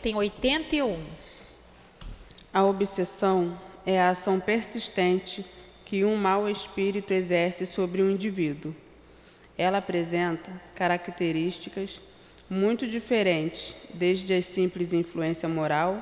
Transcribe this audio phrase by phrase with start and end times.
[0.00, 0.96] Tem 81.
[2.54, 5.44] A obsessão é a ação persistente
[5.84, 8.72] que um mau espírito exerce sobre um indivíduo.
[9.56, 12.00] Ela apresenta características
[12.48, 16.00] muito diferentes, desde a simples influência moral,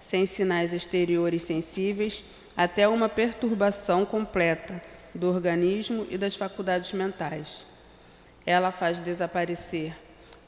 [0.00, 2.24] sem sinais exteriores sensíveis,
[2.56, 4.80] até uma perturbação completa
[5.14, 7.66] do organismo e das faculdades mentais.
[8.46, 9.94] Ela faz desaparecer,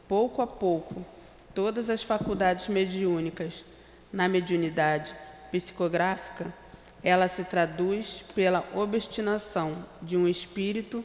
[0.08, 1.04] pouco a pouco,
[1.54, 3.64] todas as faculdades mediúnicas.
[4.12, 5.14] Na mediunidade
[5.52, 6.52] psicográfica,
[7.02, 11.04] ela se traduz pela obstinação de um espírito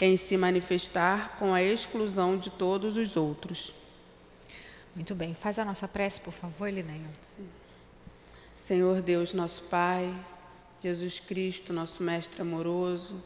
[0.00, 3.74] em se manifestar com a exclusão de todos os outros.
[4.94, 5.34] Muito bem.
[5.34, 7.00] Faz a nossa prece, por favor, Elinéia.
[8.56, 10.12] Senhor Deus, nosso Pai,
[10.82, 13.22] Jesus Cristo, nosso Mestre amoroso,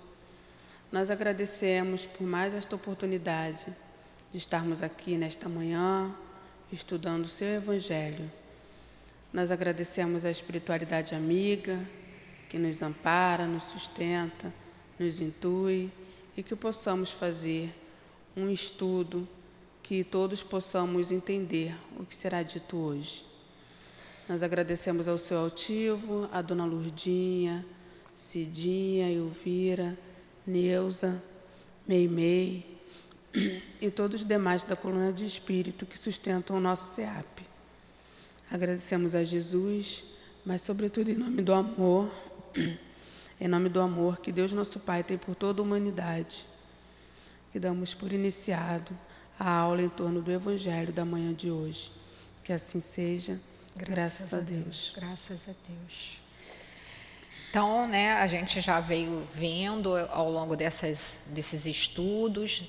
[0.92, 3.66] nós agradecemos por mais esta oportunidade
[4.30, 6.14] de estarmos aqui nesta manhã
[6.74, 8.30] estudando o seu Evangelho.
[9.32, 11.80] Nós agradecemos a espiritualidade amiga
[12.48, 14.52] que nos ampara, nos sustenta,
[14.98, 15.90] nos intui
[16.36, 17.72] e que possamos fazer
[18.36, 19.26] um estudo
[19.82, 23.24] que todos possamos entender o que será dito hoje.
[24.28, 27.64] Nós agradecemos ao seu altivo, a dona Lurdinha,
[28.16, 29.96] Cidinha, Elvira,
[30.46, 31.22] Neuza,
[31.86, 32.73] Meimei
[33.80, 37.40] e todos os demais da coluna de espírito que sustentam o nosso SEAP.
[38.50, 40.04] Agradecemos a Jesus,
[40.44, 42.10] mas sobretudo em nome do amor
[43.40, 46.46] em nome do amor que Deus nosso Pai tem por toda a humanidade,
[47.52, 48.96] que damos por iniciado
[49.38, 51.90] a aula em torno do Evangelho da manhã de hoje.
[52.42, 53.40] Que assim seja,
[53.74, 54.64] graças, graças a, Deus.
[54.64, 54.92] Deus.
[54.96, 56.23] Graças a Deus.
[57.54, 62.64] Então, né, a gente já veio vendo ao longo dessas, desses estudos,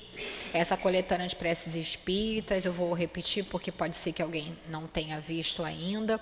[0.54, 5.18] essa coletânea de preces espíritas, eu vou repetir porque pode ser que alguém não tenha
[5.18, 6.20] visto ainda.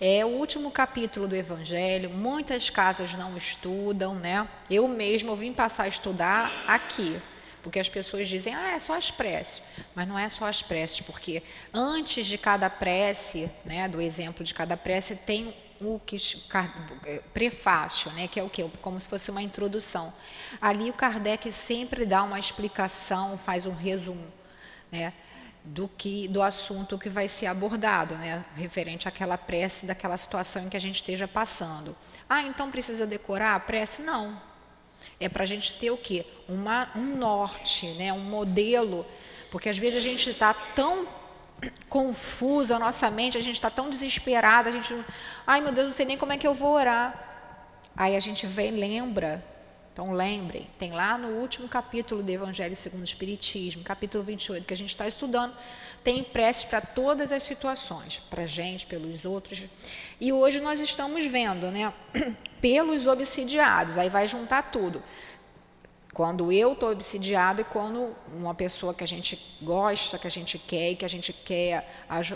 [0.00, 4.48] É o último capítulo do Evangelho, muitas casas não estudam, né?
[4.70, 7.20] Eu mesmo vim passar a estudar aqui,
[7.62, 9.60] porque as pessoas dizem, ah, é só as preces.
[9.94, 14.54] Mas não é só as preces, porque antes de cada prece, né, do exemplo de
[14.54, 16.16] cada prece, tem o que
[17.32, 20.12] prefácio, né, que é o que como se fosse uma introdução.
[20.60, 24.26] Ali o Kardec sempre dá uma explicação, faz um resumo,
[24.90, 25.12] né,
[25.64, 30.68] do que do assunto que vai ser abordado, né, referente àquela prece daquela situação em
[30.68, 31.96] que a gente esteja passando.
[32.28, 34.02] Ah, então precisa decorar a prece?
[34.02, 34.40] Não.
[35.18, 36.26] É para a gente ter o quê?
[36.48, 39.06] Uma, um norte, né, um modelo,
[39.50, 41.06] porque às vezes a gente está tão
[41.88, 44.94] confusa a nossa mente, a gente está tão desesperada, a gente,
[45.46, 47.34] ai meu Deus, não sei nem como é que eu vou orar.
[47.96, 49.42] Aí a gente vem, lembra.
[49.96, 54.74] Então lembrem, tem lá no último capítulo do Evangelho segundo o Espiritismo, capítulo 28, que
[54.74, 55.56] a gente está estudando,
[56.04, 59.64] tem preces para todas as situações, para a gente, pelos outros.
[60.20, 61.90] E hoje nós estamos vendo, né,
[62.60, 65.02] pelos obsidiados, aí vai juntar tudo.
[66.16, 70.58] Quando eu estou obsidiado e quando uma pessoa que a gente gosta, que a gente
[70.58, 71.86] quer e que a gente quer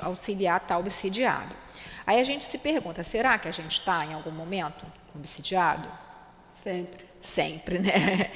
[0.03, 1.57] auxiliar está obsidiado.
[2.07, 5.91] Aí a gente se pergunta, será que a gente está em algum momento obsidiado?
[6.63, 7.07] Sempre.
[7.19, 8.31] Sempre, né?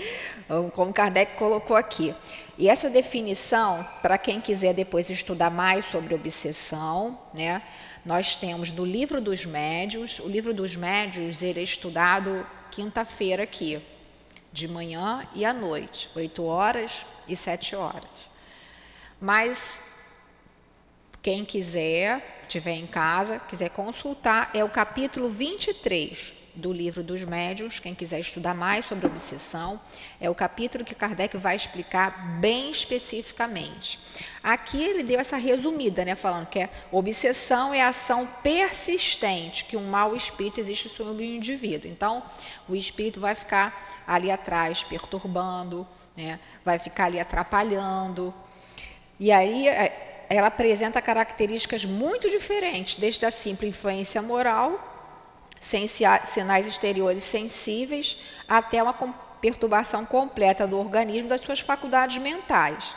[0.72, 2.15] Como Kardec colocou aqui.
[2.56, 7.60] E essa definição, para quem quiser depois estudar mais sobre obsessão, né?
[8.03, 13.83] Nós temos no livro dos médios, o livro dos médios ele é estudado quinta-feira aqui,
[14.54, 18.31] de manhã e à noite, 8 horas e 7 horas.
[19.20, 19.81] Mas
[21.20, 27.81] quem quiser, estiver em casa, quiser consultar, é o capítulo 23 do livro dos médiuns,
[27.81, 29.81] quem quiser estudar mais sobre obsessão,
[30.20, 33.98] é o capítulo que Kardec vai explicar bem especificamente.
[34.42, 39.76] Aqui ele deu essa resumida, né, falando que a obsessão é a ação persistente que
[39.76, 41.91] um mau espírito existe sobre o indivíduo.
[41.91, 42.22] Então,
[42.69, 45.86] o espírito vai ficar ali atrás perturbando,
[46.16, 48.32] né, vai ficar ali atrapalhando.
[49.19, 54.94] E aí é, ela apresenta características muito diferentes, desde a simples influência moral
[55.65, 58.93] sem sinais exteriores sensíveis, até uma
[59.41, 62.95] perturbação completa do organismo das suas faculdades mentais.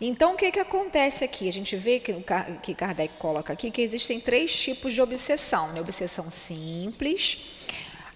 [0.00, 1.46] Então, o que, que acontece aqui?
[1.46, 2.14] A gente vê que,
[2.62, 5.80] que Kardec coloca aqui que existem três tipos de obsessão: né?
[5.82, 7.66] obsessão simples,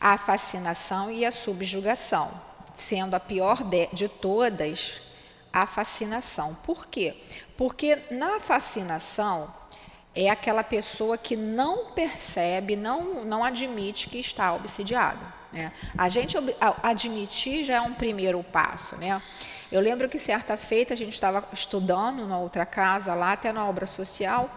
[0.00, 2.30] a fascinação e a subjugação,
[2.74, 5.02] sendo a pior de, de todas
[5.52, 6.54] a fascinação.
[6.64, 7.14] Por quê?
[7.54, 9.52] Porque na fascinação
[10.26, 15.24] é aquela pessoa que não percebe, não, não admite que está obsidiado.
[15.52, 15.72] Né?
[15.96, 16.36] A gente
[16.82, 18.96] admitir já é um primeiro passo.
[18.96, 19.20] Né?
[19.70, 23.66] Eu lembro que certa feita a gente estava estudando na outra casa lá, até na
[23.68, 24.50] obra social,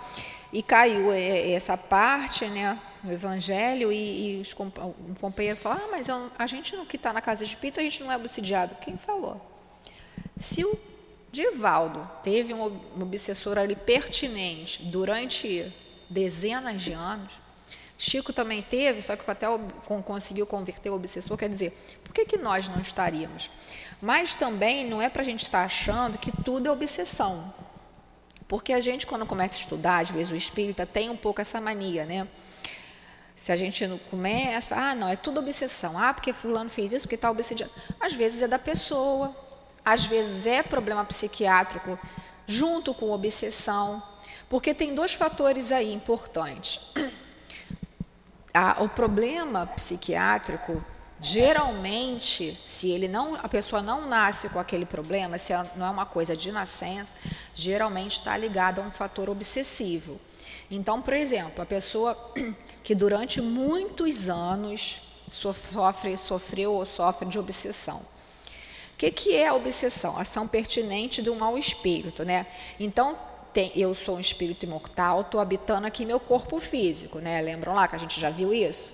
[0.51, 6.07] e caiu essa parte, né, no Evangelho, e, e os, um companheiro falou, ah, mas
[6.37, 8.75] a gente que está na casa espírita, a gente não é obsidiado.
[8.81, 9.39] Quem falou?
[10.35, 10.90] Se o
[11.31, 15.71] Divaldo teve um obsessor ali pertinente durante
[16.09, 17.33] dezenas de anos,
[18.03, 19.45] Chico também teve, só que até
[20.03, 21.71] conseguiu converter o obsessor, quer dizer,
[22.03, 23.51] por que, que nós não estaríamos?
[24.01, 27.53] Mas também não é para a gente estar achando que tudo é obsessão.
[28.47, 31.61] Porque a gente, quando começa a estudar, às vezes o espírita tem um pouco essa
[31.61, 32.27] mania, né?
[33.35, 35.95] Se a gente não começa, ah, não, é tudo obsessão.
[35.95, 37.71] Ah, porque fulano fez isso, porque está obsediado.
[37.99, 39.29] Às vezes é da pessoa,
[39.83, 41.97] às vezes é problema psiquiátrico
[42.45, 44.01] junto com obsessão,
[44.49, 46.81] porque tem dois fatores aí importantes.
[48.79, 50.83] o problema psiquiátrico,
[51.19, 56.05] geralmente, se ele não, a pessoa não nasce com aquele problema, se não é uma
[56.05, 57.11] coisa de nascença,
[57.53, 60.19] geralmente está ligado a um fator obsessivo.
[60.69, 62.17] Então, por exemplo, a pessoa
[62.83, 68.10] que durante muitos anos sofre, sofreu ou sofre de obsessão
[69.01, 70.15] que, que é a obsessão?
[70.15, 72.45] Ação pertinente um mau espírito, né?
[72.79, 73.17] Então,
[73.51, 77.41] tem, eu sou um espírito imortal, estou habitando aqui meu corpo físico, né?
[77.41, 78.93] Lembram lá que a gente já viu isso?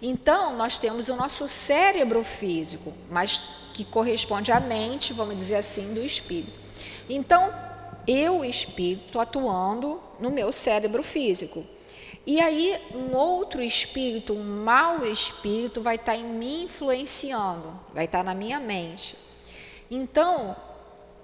[0.00, 3.42] Então, nós temos o nosso cérebro físico, mas
[3.74, 6.58] que corresponde à mente, vamos dizer assim, do espírito.
[7.08, 7.52] Então,
[8.06, 11.64] eu, espírito, atuando no meu cérebro físico.
[12.26, 18.06] E aí, um outro espírito, um mau espírito, vai estar tá em mim influenciando, vai
[18.06, 19.16] estar tá na minha mente.
[19.88, 20.56] Então,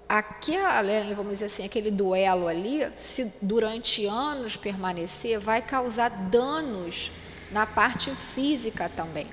[0.07, 0.81] aquela,
[1.13, 7.11] vamos dizer assim, aquele duelo ali, se durante anos permanecer, vai causar danos
[7.51, 9.27] na parte física também.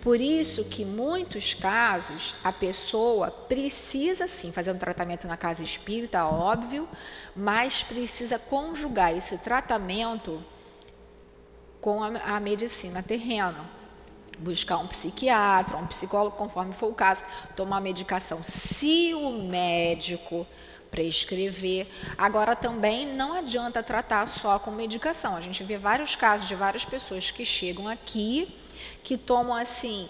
[0.00, 6.26] Por isso que, muitos casos, a pessoa precisa sim fazer um tratamento na casa espírita,
[6.26, 6.88] óbvio,
[7.36, 10.44] mas precisa conjugar esse tratamento
[11.82, 13.68] com a, a medicina terrena.
[14.38, 17.24] Buscar um psiquiatra, um psicólogo, conforme for o caso,
[17.54, 18.42] tomar medicação.
[18.42, 20.46] Se o médico
[20.92, 21.88] prescrever.
[22.18, 25.34] Agora também não adianta tratar só com medicação.
[25.34, 28.54] A gente vê vários casos de várias pessoas que chegam aqui
[29.02, 30.08] que tomam assim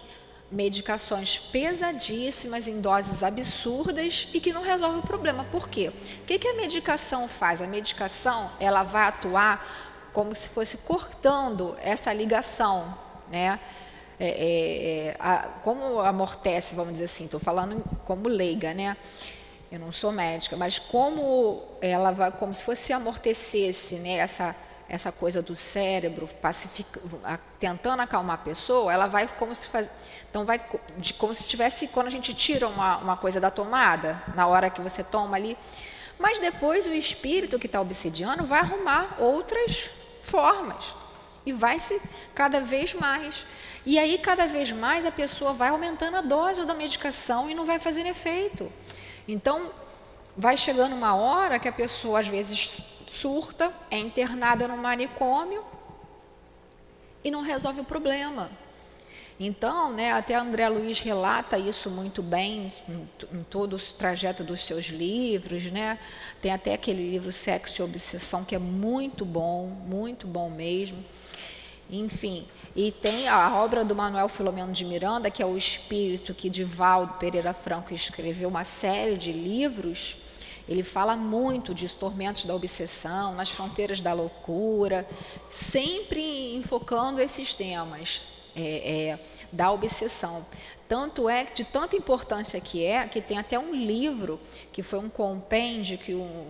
[0.51, 5.45] medicações pesadíssimas em doses absurdas e que não resolve o problema.
[5.45, 5.91] Por quê?
[6.21, 7.63] O que, que a medicação faz?
[7.63, 12.97] A medicação ela vai atuar como se fosse cortando essa ligação,
[13.31, 13.59] né?
[14.21, 18.97] É, é, é a, como amortece, vamos dizer assim, estou falando como leiga, né?
[19.71, 24.19] Eu não sou médica, mas como ela vai, como se fosse amortecesse, né?
[24.19, 24.55] Essa
[24.93, 26.29] essa coisa do cérebro
[27.59, 29.91] tentando acalmar a pessoa, ela vai como se faz,
[30.29, 30.61] então vai
[30.99, 34.69] de, como se tivesse quando a gente tira uma, uma coisa da tomada na hora
[34.69, 35.57] que você toma ali,
[36.19, 39.91] mas depois o espírito que está obsidiando vai arrumar outras
[40.23, 40.95] formas.
[41.45, 42.01] E vai se
[42.35, 43.47] cada vez mais.
[43.85, 47.67] E aí, cada vez mais, a pessoa vai aumentando a dose da medicação e não
[47.67, 48.73] vai fazendo efeito.
[49.27, 49.73] Então,
[50.37, 55.65] vai chegando uma hora que a pessoa, às vezes, surta, é internada no manicômio
[57.25, 58.51] e não resolve o problema.
[59.41, 64.65] Então, né, até André Luiz relata isso muito bem em, em, todo o trajeto dos
[64.65, 65.99] seus livros, né?
[66.41, 71.03] Tem até aquele livro Sexo e Obsessão que é muito bom, muito bom mesmo.
[71.91, 76.49] Enfim, e tem a obra do Manuel Filomeno de Miranda, que é o espírito que
[76.49, 80.17] Divaldo Pereira Franco escreveu uma série de livros.
[80.67, 85.07] Ele fala muito de tormentos da obsessão, nas fronteiras da loucura,
[85.49, 88.23] sempre enfocando esses temas,
[88.55, 89.19] é, é,
[89.51, 90.47] da obsessão.
[90.89, 94.39] Tanto é de tanta importância que é, que tem até um livro
[94.73, 96.47] que foi um compêndio que um,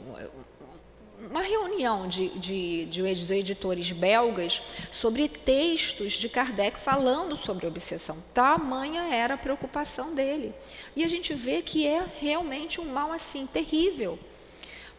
[1.31, 8.19] uma reunião de, de, de editores belgas sobre textos de Kardec falando sobre obsessão.
[8.35, 10.53] Tamanha era a preocupação dele.
[10.97, 14.19] E a gente vê que é realmente um mal assim terrível.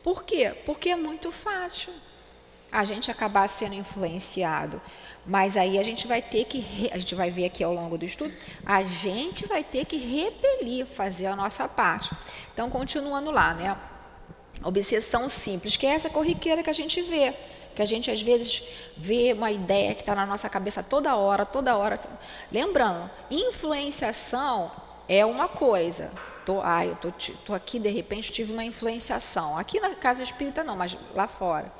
[0.02, 0.56] Por quê?
[0.66, 1.92] Porque é muito fácil
[2.74, 4.82] a gente acabar sendo influenciado.
[5.26, 8.04] Mas aí a gente vai ter que, a gente vai ver aqui ao longo do
[8.04, 8.34] estudo,
[8.66, 12.12] a gente vai ter que repelir, fazer a nossa parte.
[12.52, 13.78] Então, continuando lá, né?
[14.64, 17.34] Obsessão simples, que é essa corriqueira que a gente vê,
[17.76, 18.64] que a gente às vezes
[18.98, 22.00] vê uma ideia que está na nossa cabeça toda hora, toda hora.
[22.52, 24.72] Lembrando, influenciação
[25.08, 26.12] é uma coisa.
[26.46, 27.12] Tô, ah, eu tô,
[27.46, 29.58] tô aqui, de repente tive uma influenciação.
[29.58, 31.72] Aqui na casa espírita não, mas lá fora.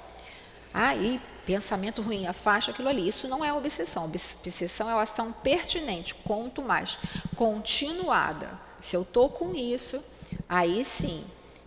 [0.74, 3.08] Aí pensamento ruim, afasta aquilo ali.
[3.08, 4.06] Isso não é obsessão.
[4.06, 6.98] Obsessão é uma ação pertinente, quanto mais
[7.36, 8.50] continuada.
[8.80, 10.04] Se eu estou com isso,
[10.48, 11.24] aí sim,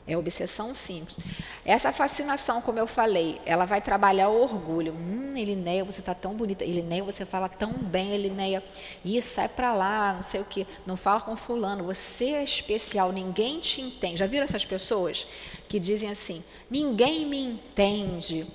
[0.07, 1.17] é obsessão simples.
[1.65, 4.93] Essa fascinação, como eu falei, ela vai trabalhar o orgulho.
[4.93, 6.65] Hum, Elineia, você está tão bonita.
[6.65, 8.63] Elineia, você fala tão bem, Elineia.
[9.05, 10.67] Isso, sai para lá, não sei o quê.
[10.87, 11.83] Não fala com fulano.
[11.85, 14.19] Você é especial, ninguém te entende.
[14.19, 15.27] Já viram essas pessoas
[15.69, 18.47] que dizem assim, ninguém me entende.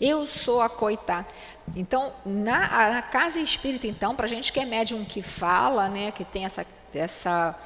[0.00, 1.26] Eu sou a coitada.
[1.76, 6.10] Então, na, na casa espírita, então, para a gente que é médium que fala, né,
[6.10, 7.58] que tem essa, essa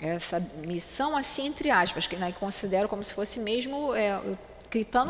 [0.00, 4.36] essa missão assim entre aspas, que né, considero como se fosse mesmo é, o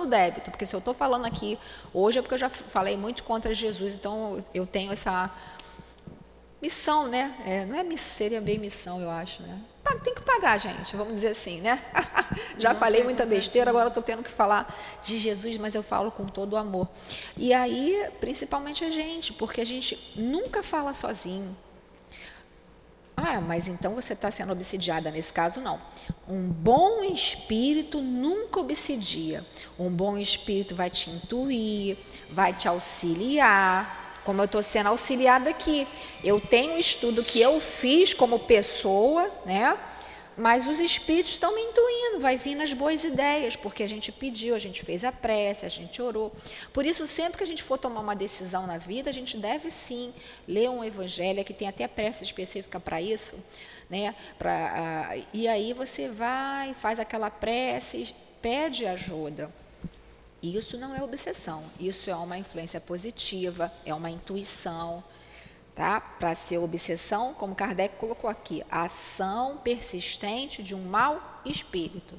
[0.06, 1.58] débito, porque se eu estou falando aqui
[1.92, 5.30] hoje é porque eu já falei muito contra Jesus, então eu tenho essa
[6.62, 7.34] missão, né?
[7.44, 9.60] É, não é seria bem missão, eu acho, né?
[10.02, 11.82] Tem que pagar, gente, vamos dizer assim, né?
[12.58, 16.26] já falei muita besteira, agora estou tendo que falar de Jesus, mas eu falo com
[16.26, 16.88] todo o amor.
[17.36, 21.56] E aí, principalmente a gente, porque a gente nunca fala sozinho.
[23.16, 25.10] Ah, mas então você está sendo obsidiada.
[25.10, 25.80] Nesse caso, não.
[26.28, 29.44] Um bom espírito nunca obsidia.
[29.78, 31.96] Um bom espírito vai te intuir,
[32.30, 34.05] vai te auxiliar.
[34.26, 35.86] Como eu estou sendo auxiliada aqui.
[36.22, 39.78] Eu tenho um estudo que eu fiz como pessoa, né?
[40.36, 44.54] Mas os espíritos estão me intuindo, vai vir nas boas ideias, porque a gente pediu,
[44.54, 46.30] a gente fez a prece, a gente orou.
[46.74, 49.70] Por isso, sempre que a gente for tomar uma decisão na vida, a gente deve
[49.70, 50.12] sim
[50.46, 53.34] ler um evangelho, que tem até prece específica para isso,
[53.88, 54.14] né?
[54.38, 59.50] Pra, uh, e aí você vai, faz aquela prece, pede ajuda.
[60.42, 65.02] Isso não é obsessão, isso é uma influência positiva, é uma intuição
[65.76, 66.00] tá?
[66.00, 72.18] Para ser obsessão, como Kardec colocou aqui, ação persistente de um mau espírito.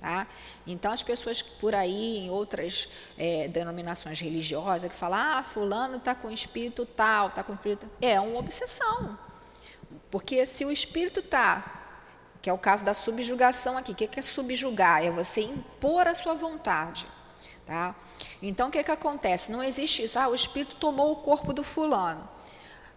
[0.00, 0.26] Tá?
[0.66, 2.88] Então, as pessoas por aí, em outras
[3.18, 7.86] é, denominações religiosas, que falam, ah, fulano está com espírito tal, está com espírito...
[8.00, 9.18] É uma obsessão.
[10.10, 12.00] Porque se o espírito está,
[12.40, 15.04] que é o caso da subjugação aqui, o que é subjugar?
[15.04, 17.06] É você impor a sua vontade.
[17.68, 17.94] Tá?
[18.40, 19.52] Então, o que, que acontece?
[19.52, 22.26] Não existe isso, ah, o espírito tomou o corpo do fulano.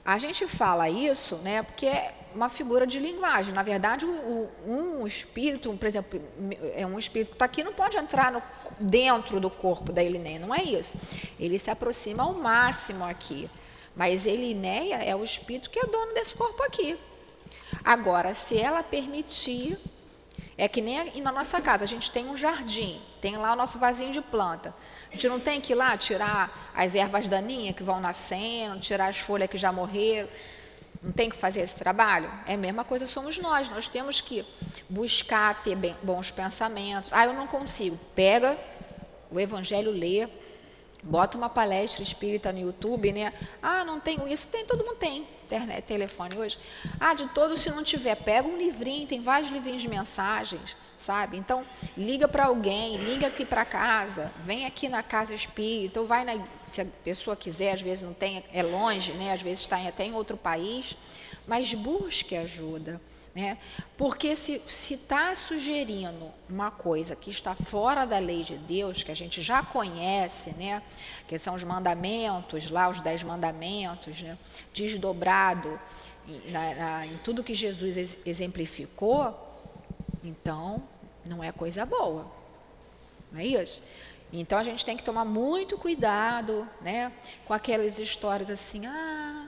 [0.05, 3.53] A gente fala isso, né, porque é uma figura de linguagem.
[3.53, 6.21] Na verdade, o, um espírito, por exemplo,
[6.73, 8.41] é um espírito que está aqui, não pode entrar no,
[8.79, 10.97] dentro do corpo da Elinéia, não é isso.
[11.37, 13.49] Ele se aproxima ao máximo aqui.
[13.93, 16.97] Mas Elinéia é o espírito que é dono desse corpo aqui.
[17.83, 19.77] Agora, se ela permitir,
[20.61, 23.79] é que nem na nossa casa, a gente tem um jardim, tem lá o nosso
[23.79, 24.71] vasinho de planta.
[25.09, 29.07] A gente não tem que ir lá tirar as ervas daninhas que vão nascendo, tirar
[29.07, 30.29] as folhas que já morreram.
[31.01, 32.31] Não tem que fazer esse trabalho?
[32.45, 33.71] É a mesma coisa somos nós.
[33.71, 34.45] Nós temos que
[34.87, 37.11] buscar ter bons pensamentos.
[37.11, 37.99] Ah, eu não consigo.
[38.13, 38.55] Pega
[39.31, 40.29] o evangelho, lê,
[41.03, 43.33] bota uma palestra espírita no YouTube, né?
[43.61, 44.47] Ah, não tenho isso.
[44.47, 46.57] Tem, todo mundo tem internet, telefone hoje.
[46.99, 51.35] Ah, de todos, se não tiver, pega um livrinho, tem vários livrinhos de mensagens sabe?
[51.35, 51.65] Então,
[51.97, 56.39] liga para alguém, liga aqui para casa, vem aqui na casa espírita, ou vai na,
[56.63, 59.33] se a pessoa quiser, às vezes não tem, é longe, né?
[59.33, 60.95] Às vezes está até em outro país,
[61.47, 63.01] mas busque ajuda,
[63.33, 63.57] né?
[63.97, 69.15] Porque se está sugerindo uma coisa que está fora da lei de Deus, que a
[69.15, 70.81] gente já conhece, né?
[71.27, 74.37] Que são os mandamentos, lá os dez mandamentos, né?
[74.73, 75.79] desdobrado
[76.27, 79.33] em, na, na, em tudo que Jesus exemplificou,
[80.23, 80.83] então,
[81.25, 82.25] não é coisa boa.
[83.31, 83.81] Não é isso?
[84.33, 87.11] Então a gente tem que tomar muito cuidado, né,
[87.45, 89.40] com aquelas histórias assim, ah,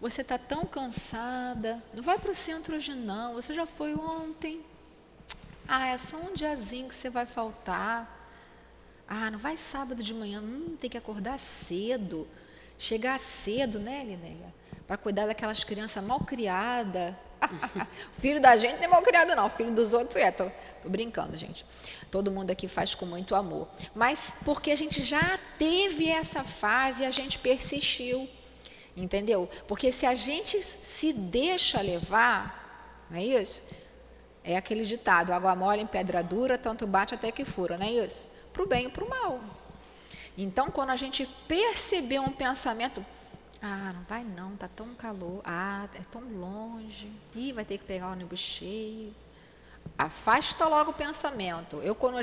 [0.00, 4.64] você está tão cansada, não vai para o centro hoje não, você já foi ontem.
[5.68, 8.18] Ah, é só um diazinho que você vai faltar.
[9.06, 12.26] Ah, não vai sábado de manhã, hum, tem que acordar cedo,
[12.78, 14.54] chegar cedo, né, Linéia?
[14.86, 17.14] Para cuidar daquelas crianças mal criadas,
[18.12, 19.48] filho da gente não é mal criado, não.
[19.48, 20.30] filho dos outros é.
[20.30, 20.50] Tô,
[20.82, 21.64] tô, brincando, gente.
[22.10, 23.68] Todo mundo aqui faz com muito amor.
[23.94, 28.28] Mas porque a gente já teve essa fase e a gente persistiu.
[28.96, 29.48] Entendeu?
[29.68, 33.62] Porque se a gente se deixa levar, não é isso?
[34.42, 37.90] É aquele ditado: água mole em pedra dura, tanto bate até que fura, não é
[37.90, 38.28] isso?
[38.52, 39.40] Para o bem e para o mal.
[40.36, 43.04] Então, quando a gente perceber um pensamento,
[43.62, 45.40] ah, não vai não, tá tão calor.
[45.44, 47.10] Ah, é tão longe.
[47.34, 49.14] Ih, vai ter que pegar o ônibus cheio.
[49.98, 51.76] Afasta logo o pensamento.
[51.82, 52.18] Eu, quando,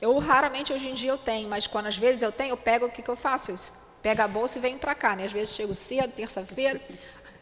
[0.00, 2.86] eu raramente hoje em dia eu tenho, mas quando às vezes eu tenho, eu pego,
[2.86, 3.50] o que, que eu faço?
[3.52, 3.72] Isso?
[4.02, 5.16] Pego a bolsa e venho para cá.
[5.16, 5.24] Né?
[5.24, 6.80] Às vezes chego cedo, terça-feira.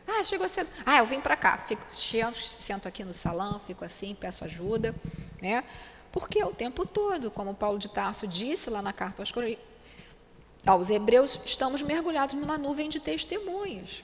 [0.06, 0.68] Ah, chegou cedo.
[0.84, 1.58] Ah, eu vim para cá.
[1.58, 4.94] Fico, sento, aqui no salão, fico assim, peço ajuda.
[5.42, 5.64] Né?
[6.12, 9.22] Porque é o tempo todo, como Paulo de Tarso disse lá na carta
[10.66, 14.02] aos Hebreus, estamos mergulhados numa nuvem de testemunhas.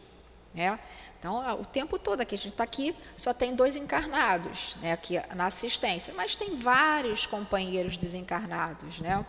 [0.54, 0.78] Né?
[1.18, 5.20] Então, o tempo todo aqui, a gente está aqui, só tem dois encarnados né, aqui
[5.34, 9.00] na assistência, mas tem vários companheiros desencarnados.
[9.00, 9.24] Né?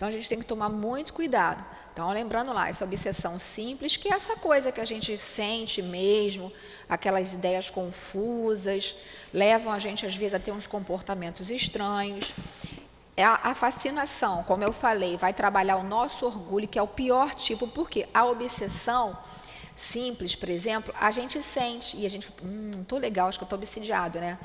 [0.00, 1.62] Então, a gente tem que tomar muito cuidado.
[1.92, 6.50] Então, lembrando lá, essa obsessão simples, que é essa coisa que a gente sente mesmo,
[6.88, 8.96] aquelas ideias confusas,
[9.30, 12.32] levam a gente, às vezes, a ter uns comportamentos estranhos.
[13.14, 16.88] É a, a fascinação, como eu falei, vai trabalhar o nosso orgulho, que é o
[16.88, 19.18] pior tipo, porque a obsessão
[19.76, 23.48] simples, por exemplo, a gente sente e a gente, hum, tô legal, acho que eu
[23.50, 24.38] tô obsidiado, né?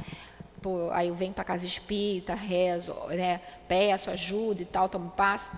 [0.65, 3.39] Pô, aí eu venho para casa espírita, rezo, né?
[3.67, 5.51] Peço ajuda e tal, tomo passo.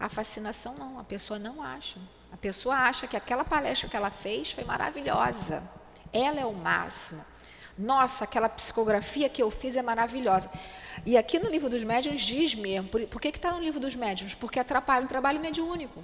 [0.00, 1.98] A fascinação não, a pessoa não acha.
[2.32, 5.62] A pessoa acha que aquela palestra que ela fez foi maravilhosa.
[6.10, 7.22] Ela é o máximo.
[7.76, 10.50] Nossa, aquela psicografia que eu fiz é maravilhosa.
[11.04, 13.94] E aqui no livro dos médiuns diz mesmo, por, por que está no livro dos
[13.94, 14.34] médiuns?
[14.34, 16.02] Porque atrapalha o trabalho mediúnico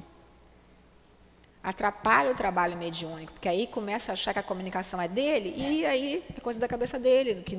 [1.63, 5.85] atrapalha o trabalho mediúnico, porque aí começa a achar que a comunicação é dele e
[5.85, 7.57] aí é coisa da cabeça dele, que,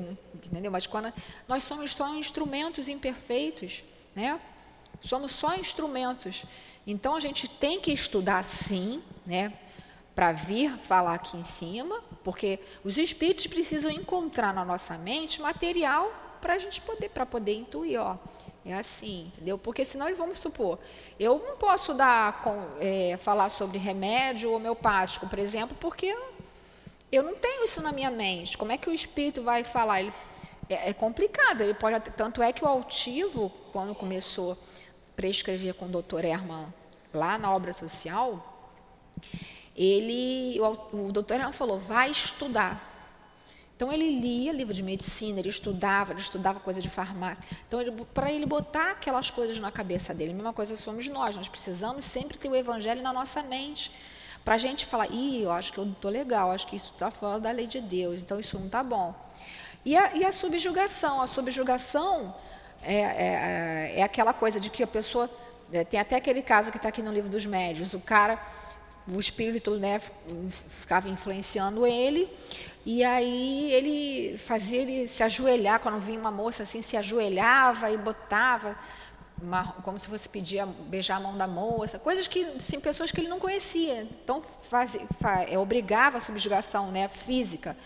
[0.48, 0.70] entendeu?
[0.70, 1.12] Mas quando
[1.48, 3.82] nós somos só instrumentos imperfeitos,
[4.14, 4.40] né?
[5.00, 6.44] Somos só instrumentos.
[6.86, 9.52] Então a gente tem que estudar sim, né?
[10.14, 16.12] Para vir falar aqui em cima, porque os espíritos precisam encontrar na nossa mente material
[16.40, 18.16] para a gente poder, para poder intuir, ó.
[18.64, 19.58] É assim, entendeu?
[19.58, 20.78] Porque senão vamos supor,
[21.18, 26.16] eu não posso dar com, é, falar sobre remédio homeopático, por exemplo, porque
[27.10, 28.56] eu não tenho isso na minha mente.
[28.56, 30.00] Como é que o espírito vai falar?
[30.00, 30.12] Ele,
[30.72, 31.62] é, é, complicado.
[31.62, 34.56] Ele pode, tanto é que o altivo, quando começou a
[35.14, 36.66] prescrever com o doutor Herman
[37.12, 38.70] lá na obra social,
[39.76, 42.90] ele, o, o doutor Herman falou, vai estudar.
[43.76, 47.42] Então ele lia livro de medicina, ele estudava, ele estudava coisa de farmácia.
[47.66, 47.80] Então
[48.14, 51.36] para ele botar aquelas coisas na cabeça dele, a mesma coisa somos nós.
[51.36, 53.90] Nós precisamos sempre ter o evangelho na nossa mente.
[54.44, 57.10] Para a gente falar, ih, eu acho que eu estou legal, acho que isso está
[57.10, 59.14] fora da lei de Deus, então isso não está bom.
[59.84, 61.20] E a, e a, subjugação?
[61.20, 62.34] A subjugação
[62.82, 65.28] é, é, é, aquela coisa de que a pessoa.
[65.72, 68.38] É, tem até aquele caso que está aqui no livro dos médios, o cara,
[69.10, 69.98] o espírito né,
[70.68, 72.28] ficava influenciando ele,
[72.84, 77.96] e aí ele fazia ele se ajoelhar, quando vinha uma moça assim, se ajoelhava e
[77.96, 78.76] botava,
[79.82, 83.28] como se fosse pedir, beijar a mão da moça, coisas que, sim, pessoas que ele
[83.28, 84.02] não conhecia.
[84.02, 87.76] Então, fazia, faz, é, obrigava a subjugação né, física.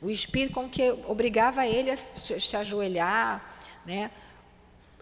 [0.00, 3.44] O espírito como que obrigava ele a se ajoelhar,
[3.84, 4.10] né,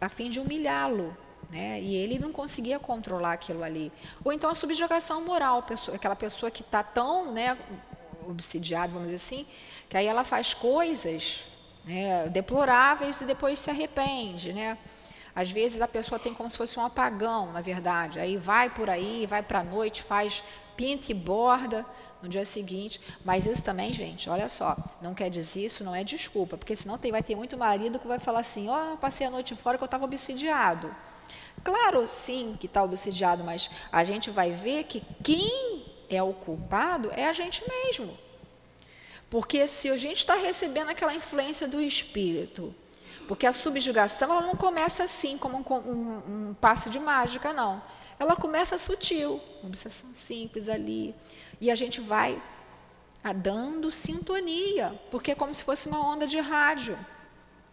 [0.00, 1.16] a fim de humilhá-lo.
[1.50, 1.80] Né?
[1.80, 3.92] E ele não conseguia controlar aquilo ali.
[4.24, 7.56] Ou então a subjugação moral, pessoa, aquela pessoa que está tão né,
[8.28, 9.46] obsidiado, vamos dizer assim,
[9.88, 11.46] que aí ela faz coisas
[11.84, 14.76] né, deploráveis e depois se arrepende, né?
[15.34, 18.18] Às vezes a pessoa tem como se fosse um apagão, na verdade.
[18.18, 20.42] Aí vai por aí, vai para a noite, faz
[20.76, 21.84] pinta e borda
[22.26, 23.00] no dia seguinte.
[23.24, 26.98] Mas isso também, gente, olha só, não quer dizer isso, não é desculpa, porque senão
[26.98, 29.78] tem, vai ter muito marido que vai falar assim: ó, oh, passei a noite fora
[29.78, 30.94] que eu estava obsidiado.
[31.64, 37.10] Claro, sim, que está obsidiado, mas a gente vai ver que quem é o culpado
[37.16, 38.16] é a gente mesmo.
[39.28, 42.72] Porque se a gente está recebendo aquela influência do espírito,
[43.26, 47.82] porque a subjugação ela não começa assim, como um, um, um passe de mágica, não.
[48.18, 51.14] Ela começa sutil, uma obsessão simples ali.
[51.60, 52.40] E a gente vai
[53.32, 56.98] dando sintonia, porque é como se fosse uma onda de rádio.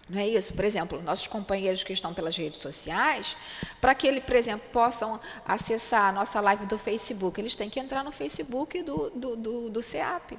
[0.09, 0.53] Não é isso?
[0.53, 3.37] Por exemplo, nossos companheiros que estão pelas redes sociais,
[3.79, 7.79] para que eles, por exemplo, possam acessar a nossa live do Facebook, eles têm que
[7.79, 10.37] entrar no Facebook do, do, do, do CEAP.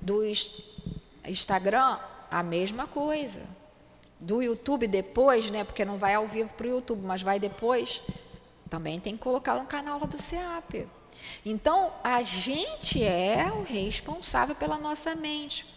[0.00, 0.22] Do
[1.26, 1.98] Instagram,
[2.30, 3.42] a mesma coisa.
[4.18, 8.02] Do YouTube depois, né, porque não vai ao vivo para o YouTube, mas vai depois,
[8.70, 10.88] também tem que colocar no canal lá do CEAP.
[11.44, 15.74] Então, a gente é o responsável pela nossa mente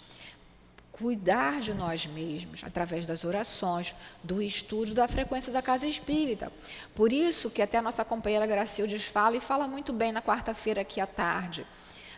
[0.98, 6.52] cuidar de nós mesmos através das orações, do estudo, da frequência da casa espírita.
[6.96, 10.82] Por isso que até a nossa companheira Gracildes fala e fala muito bem na quarta-feira
[10.82, 11.68] aqui à tarde,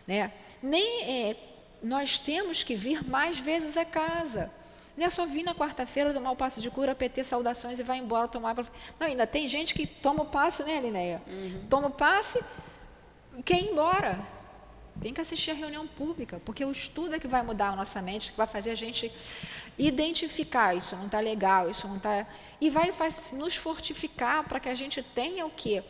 [0.08, 0.32] né?
[0.64, 1.36] Nem é,
[1.84, 4.50] nós temos que vir mais vezes a casa.
[4.98, 7.98] Não é só vir na quarta-feira, tomar o passo de cura, PT saudações e vai
[7.98, 8.66] embora tomar água.
[9.00, 11.22] Não, ainda tem gente que toma o passe, né, Lineia?
[11.28, 11.66] Uhum.
[11.70, 12.44] Toma o passe
[13.44, 14.20] quer ir embora.
[15.02, 18.02] Tem que assistir a reunião pública, porque o estudo é que vai mudar a nossa
[18.02, 19.10] mente, que vai fazer a gente
[19.78, 22.28] identificar isso não está legal, isso não está.
[22.60, 22.92] E vai
[23.34, 25.82] nos fortificar para que a gente tenha o quê?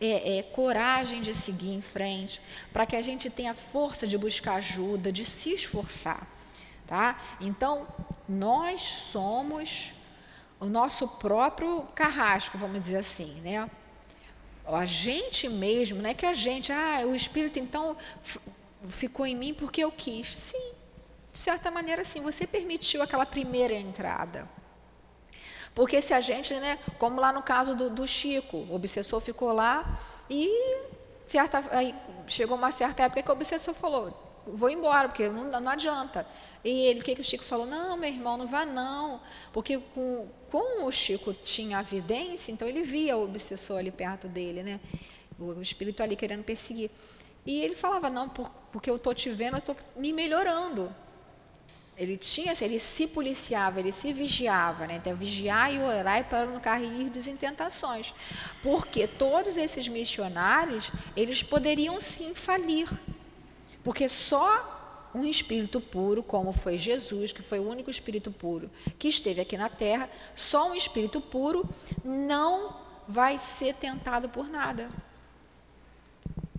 [0.00, 2.40] É, é, coragem de seguir em frente,
[2.72, 6.26] para que a gente tenha força de buscar ajuda, de se esforçar.
[6.86, 7.20] Tá?
[7.40, 7.86] Então,
[8.28, 9.94] nós somos
[10.58, 13.70] o nosso próprio carrasco, vamos dizer assim, né?
[14.66, 17.96] A gente mesmo, não é que a gente, ah, o espírito então
[18.86, 20.26] ficou em mim porque eu quis.
[20.26, 20.72] Sim,
[21.32, 22.20] de certa maneira, sim.
[22.22, 24.48] Você permitiu aquela primeira entrada.
[25.74, 29.52] Porque se a gente, né, como lá no caso do, do Chico, o obsessor ficou
[29.52, 29.98] lá
[30.30, 30.48] e
[31.26, 31.62] certa,
[32.26, 34.16] chegou uma certa época que o obsessor falou,
[34.46, 36.26] vou embora, porque não, não adianta.
[36.64, 37.66] E ele, o que, que o Chico falou?
[37.66, 39.20] Não, meu irmão, não vá não.
[39.52, 44.28] Porque com, com o Chico tinha a vidência, então ele via o obsessor ali perto
[44.28, 44.80] dele, né?
[45.38, 46.90] O, o espírito ali querendo perseguir.
[47.44, 50.94] E ele falava, não, por, porque eu estou te vendo, eu estou me melhorando.
[51.96, 54.96] Ele tinha, ele se policiava, ele se vigiava, né?
[54.96, 58.12] Então, vigiar e orar para não cair em tentações.
[58.62, 62.88] Porque todos esses missionários, eles poderiam sim falir.
[63.84, 68.68] Porque só um espírito puro, como foi Jesus, que foi o único espírito puro
[68.98, 71.68] que esteve aqui na terra, só um espírito puro
[72.02, 74.88] não vai ser tentado por nada.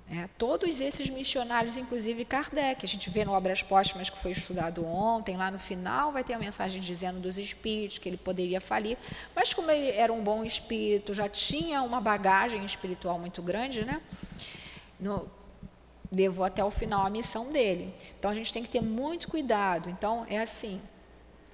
[0.07, 4.85] É, todos esses missionários, inclusive Kardec, a gente vê no Obras Póstumas que foi estudado
[4.85, 8.97] ontem, lá no final vai ter a mensagem dizendo dos espíritos que ele poderia falir,
[9.35, 13.99] mas como ele era um bom espírito, já tinha uma bagagem espiritual muito grande, né?
[14.99, 15.29] No,
[16.15, 17.93] levou até o final a missão dele.
[18.17, 19.89] Então a gente tem que ter muito cuidado.
[19.89, 20.81] Então é assim,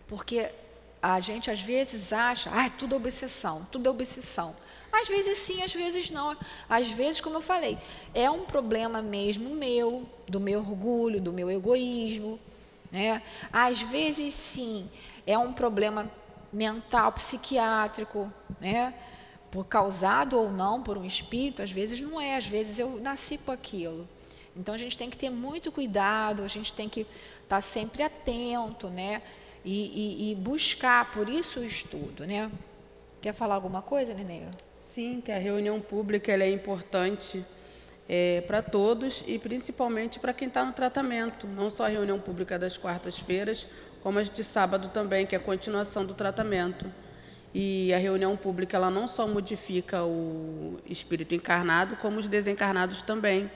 [0.07, 0.51] porque
[1.01, 4.55] a gente às vezes acha, ah, tudo é obsessão, tudo é obsessão.
[4.91, 6.37] Às vezes sim, às vezes não.
[6.69, 7.77] Às vezes, como eu falei,
[8.13, 12.39] é um problema mesmo meu, do meu orgulho, do meu egoísmo.
[12.91, 13.21] Né?
[13.51, 14.87] Às vezes sim,
[15.25, 16.11] é um problema
[16.51, 18.93] mental, psiquiátrico, né?
[19.49, 23.37] por causado ou não por um espírito, às vezes não é, às vezes eu nasci
[23.37, 24.07] com aquilo.
[24.55, 28.03] Então a gente tem que ter muito cuidado, a gente tem que estar tá sempre
[28.03, 29.21] atento, né?
[29.63, 32.51] E, e, e buscar, por isso o estudo, né?
[33.21, 34.47] Quer falar alguma coisa, Nenê?
[34.91, 37.45] Sim, que a reunião pública é importante
[38.09, 41.47] é, para todos e principalmente para quem está no tratamento.
[41.47, 43.65] Não só a reunião pública das quartas-feiras,
[44.03, 46.91] como as de sábado também, que é a continuação do tratamento.
[47.53, 53.49] E a reunião pública ela não só modifica o espírito encarnado, como os desencarnados também.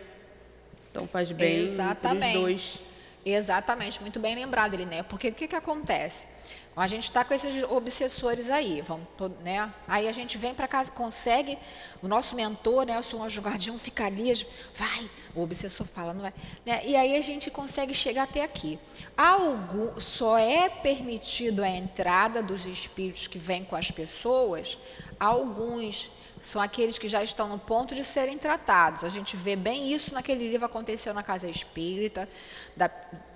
[0.96, 2.80] Então faz bem para os dois.
[3.26, 5.04] Exatamente, muito bem lembrado, Eliné.
[5.04, 6.26] Porque o que, que acontece?
[6.74, 9.06] A gente está com esses obsessores aí, vamos,
[9.44, 9.74] né?
[9.88, 11.58] Aí a gente vem para casa, consegue,
[12.02, 16.22] o nosso mentor, né, o senhor anjo guardião, fica ali, vai, o obsessor fala, não
[16.22, 16.34] vai.
[16.66, 16.82] Né?
[16.86, 18.78] E aí a gente consegue chegar até aqui.
[19.18, 24.78] Algo, só é permitido a entrada dos espíritos que vêm com as pessoas,
[25.18, 26.12] alguns
[26.46, 29.04] são aqueles que já estão no ponto de serem tratados.
[29.04, 32.30] A gente vê bem isso naquele livro Aconteceu na Casa Espírita,
[32.78, 32.90] da,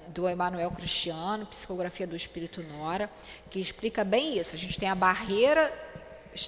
[0.07, 3.09] do Emanuel Cristiano, Psicografia do Espírito Nora,
[3.49, 4.55] que explica bem isso.
[4.55, 5.73] A gente tem a barreira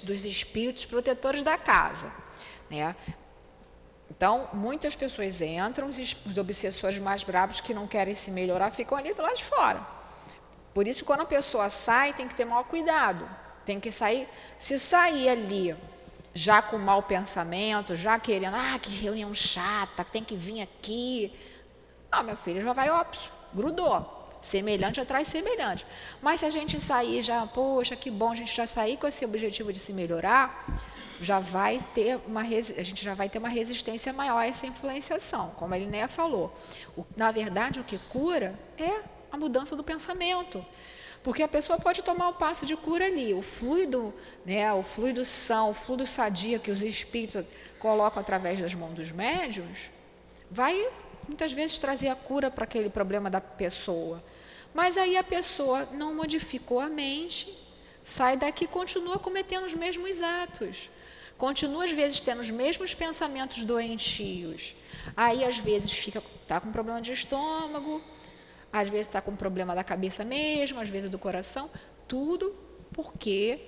[0.04, 2.12] dos espíritos protetores da casa.
[2.70, 2.94] Né?
[4.08, 9.12] Então, muitas pessoas entram, os obsessores mais bravos que não querem se melhorar ficam ali
[9.12, 9.84] do lado de fora.
[10.72, 13.28] Por isso, quando a pessoa sai, tem que ter maior cuidado.
[13.66, 15.76] Tem que sair, se sair ali
[16.34, 21.32] já com mau pensamento, já querendo, ah, que reunião chata, tem que vir aqui.
[22.10, 24.20] Não, meu filho, já vai óbvio grudou.
[24.40, 25.86] Semelhante atrai semelhante.
[26.20, 29.24] Mas se a gente sair já, poxa, que bom, a gente já sair com esse
[29.24, 30.66] objetivo de se melhorar,
[31.20, 35.50] já vai ter uma a gente já vai ter uma resistência maior a essa influenciação,
[35.50, 36.52] como a Linéa falou.
[36.96, 40.64] O, na verdade, o que cura é a mudança do pensamento.
[41.22, 44.12] Porque a pessoa pode tomar o passo de cura ali, o fluido,
[44.44, 47.44] né, o fluido são, o fluido sadia que os espíritos
[47.78, 49.90] colocam através das mãos dos médios,
[50.50, 50.88] vai
[51.26, 54.22] muitas vezes trazer a cura para aquele problema da pessoa.
[54.74, 57.56] Mas aí a pessoa não modificou a mente,
[58.02, 60.90] sai daqui e continua cometendo os mesmos atos.
[61.38, 64.74] Continua, às vezes, tendo os mesmos pensamentos doentios.
[65.16, 68.02] Aí, às vezes, fica tá com problema de estômago,
[68.72, 71.68] às vezes está com problema da cabeça mesmo, às vezes do coração.
[72.08, 72.54] Tudo
[72.92, 73.60] porque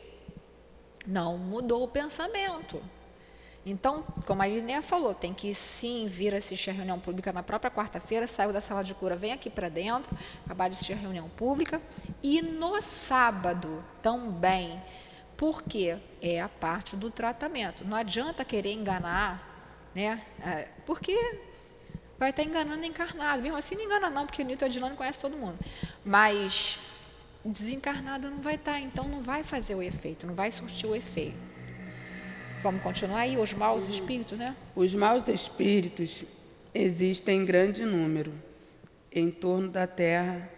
[1.06, 2.82] não mudou o pensamento.
[3.66, 7.70] Então, como a Linéa falou, tem que sim vir assistir a reunião pública na própria
[7.70, 10.14] quarta-feira, saiu da sala de cura, vem aqui para dentro,
[10.44, 11.80] acabar de assistir a reunião pública.
[12.22, 14.82] E no sábado também,
[15.34, 17.86] porque é a parte do tratamento.
[17.86, 20.22] Não adianta querer enganar, né?
[20.44, 21.18] É, porque
[22.18, 23.42] vai estar enganando encarnado.
[23.42, 25.58] Mesmo assim, não engana não, porque o Newton Adilano conhece todo mundo.
[26.04, 26.78] Mas
[27.44, 31.36] desencarnado não vai estar, então não vai fazer o efeito, não vai surtir o efeito.
[32.62, 34.56] Vamos continuar aí, os maus espíritos, né?
[34.74, 36.24] Os maus espíritos
[36.72, 38.32] existem em grande número
[39.12, 40.50] em torno da Terra,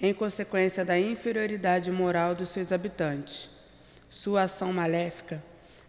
[0.00, 3.48] em consequência da inferioridade moral dos seus habitantes.
[4.08, 5.42] Sua ação maléfica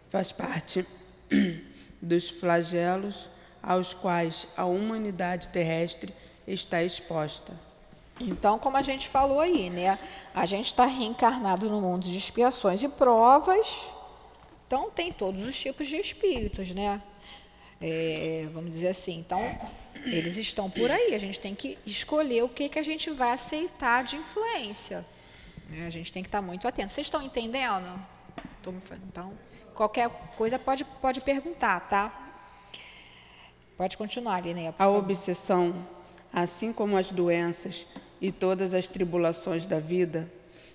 [0.08, 0.86] faz parte
[2.00, 3.28] dos flagelos
[3.62, 6.14] aos quais a humanidade terrestre
[6.46, 7.52] está exposta.
[8.20, 9.98] Então, como a gente falou aí, né?
[10.34, 13.86] A gente está reencarnado no mundo de expiações e provas.
[14.66, 17.00] Então, tem todos os tipos de espíritos, né?
[17.80, 19.18] É, vamos dizer assim.
[19.18, 19.40] Então,
[20.04, 21.14] eles estão por aí.
[21.14, 25.04] A gente tem que escolher o que, que a gente vai aceitar de influência.
[25.68, 25.86] Né?
[25.86, 26.92] A gente tem que estar muito atento.
[26.92, 28.00] Vocês estão entendendo?
[29.08, 29.32] Então,
[29.74, 32.31] qualquer coisa pode, pode perguntar, tá?
[33.82, 34.72] Pode continuar, Linéia.
[34.78, 35.74] A obsessão,
[36.32, 37.84] assim como as doenças
[38.20, 40.30] e todas as tribulações da vida,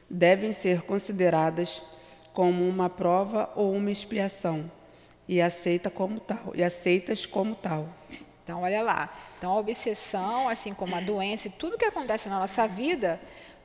[0.10, 1.82] devem ser consideradas
[2.34, 4.70] como uma prova ou uma expiação
[5.26, 7.88] e aceita como tal, e aceitas como tal.
[8.44, 9.10] Então, olha lá.
[9.38, 13.22] Então, a obsessão, assim como a doença e tudo que acontece na nossa vida,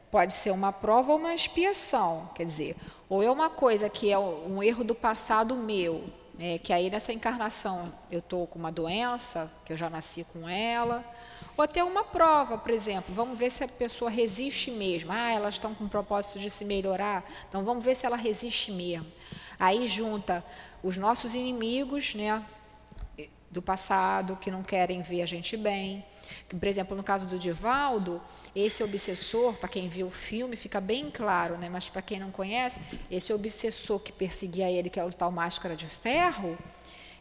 [0.09, 2.31] pode ser uma prova ou uma expiação.
[2.37, 2.76] Quer dizer,
[3.09, 6.05] ou é uma coisa que é um erro do passado meu,
[6.38, 10.48] né, que aí nessa encarnação eu estou com uma doença, que eu já nasci com
[10.48, 11.04] ela,
[11.56, 15.12] ou até uma prova, por exemplo, vamos ver se a pessoa resiste mesmo.
[15.12, 18.72] Ah, elas estão com o propósito de se melhorar, então vamos ver se ela resiste
[18.72, 19.06] mesmo.
[19.58, 20.44] Aí junta
[20.82, 22.42] os nossos inimigos, né,
[23.50, 26.04] do passado, que não querem ver a gente bem.
[26.48, 28.20] Por exemplo, no caso do Divaldo,
[28.54, 31.68] esse obsessor, para quem viu o filme, fica bem claro, né?
[31.68, 35.74] mas para quem não conhece, esse obsessor que perseguia ele, que é o tal Máscara
[35.74, 36.58] de Ferro,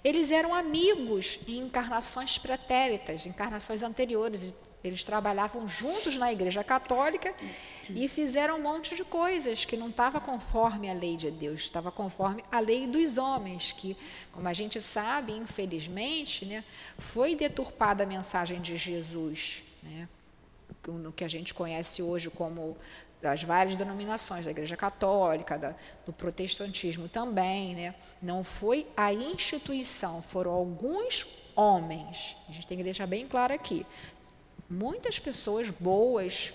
[0.03, 4.53] eles eram amigos em encarnações pretéritas, encarnações anteriores.
[4.83, 7.33] Eles trabalhavam juntos na Igreja Católica
[7.95, 11.91] e fizeram um monte de coisas que não estava conforme a lei de Deus, estava
[11.91, 13.97] conforme a lei dos homens, que,
[14.31, 16.63] como a gente sabe, infelizmente, né,
[16.97, 20.07] foi deturpada a mensagem de Jesus, né,
[20.87, 22.77] no que a gente conhece hoje como
[23.21, 25.75] das várias denominações, da Igreja Católica, da,
[26.05, 27.95] do protestantismo também, né?
[28.21, 32.35] não foi a instituição, foram alguns homens.
[32.49, 33.85] A gente tem que deixar bem claro aqui.
[34.67, 36.51] Muitas pessoas boas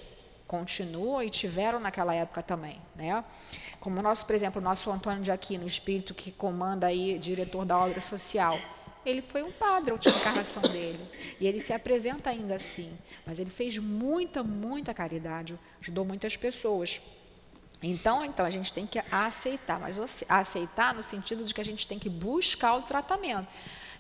[0.46, 3.24] continuam e tiveram naquela época também, né?
[3.80, 7.64] Como o nosso, por exemplo, o nosso Antônio de Aquino, espírito que comanda aí, diretor
[7.64, 8.58] da obra social,
[9.04, 11.08] ele foi um padre, a última encarnação dele.
[11.40, 12.96] E ele se apresenta ainda assim.
[13.24, 17.00] Mas ele fez muita, muita caridade, ajudou muitas pessoas.
[17.82, 21.86] Então, então a gente tem que aceitar, mas aceitar no sentido de que a gente
[21.86, 23.46] tem que buscar o tratamento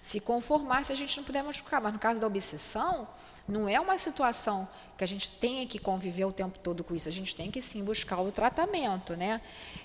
[0.06, 1.80] se conformar se a gente não puder machucar.
[1.80, 3.08] Mas no caso da obsessão,
[3.48, 7.08] não é uma situação que a gente tenha que conviver o tempo todo com isso.
[7.08, 9.40] A gente tem que sim buscar o tratamento, né?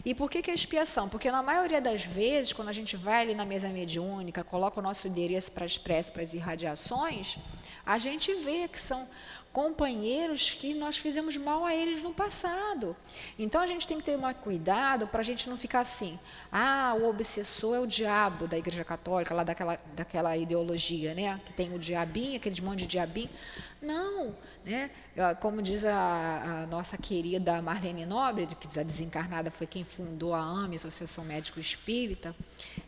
[0.05, 1.10] E por que, que a expiação?
[1.10, 4.84] Porque na maioria das vezes, quando a gente vai ali na mesa mediúnica, coloca o
[4.84, 7.39] nosso endereço para as para as irradiações,
[7.84, 9.10] a gente vê que são
[9.52, 12.96] companheiros que nós fizemos mal a eles no passado.
[13.38, 16.18] Então a gente tem que ter um cuidado para a gente não ficar assim,
[16.52, 21.40] ah, o obsessor é o diabo da Igreja Católica, lá daquela, daquela ideologia, né?
[21.46, 23.30] Que tem o diabinho, aquele monte de diabinho.
[23.82, 24.90] Não, né?
[25.40, 30.40] Como diz a, a nossa querida Marlene Nobre, que a desencarnada foi quem fundou a
[30.40, 32.36] AME, Associação Médico Espírita,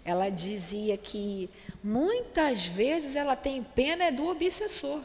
[0.06, 1.50] ela dizia que
[1.84, 5.02] muitas vezes ela tem pena é do obsessor.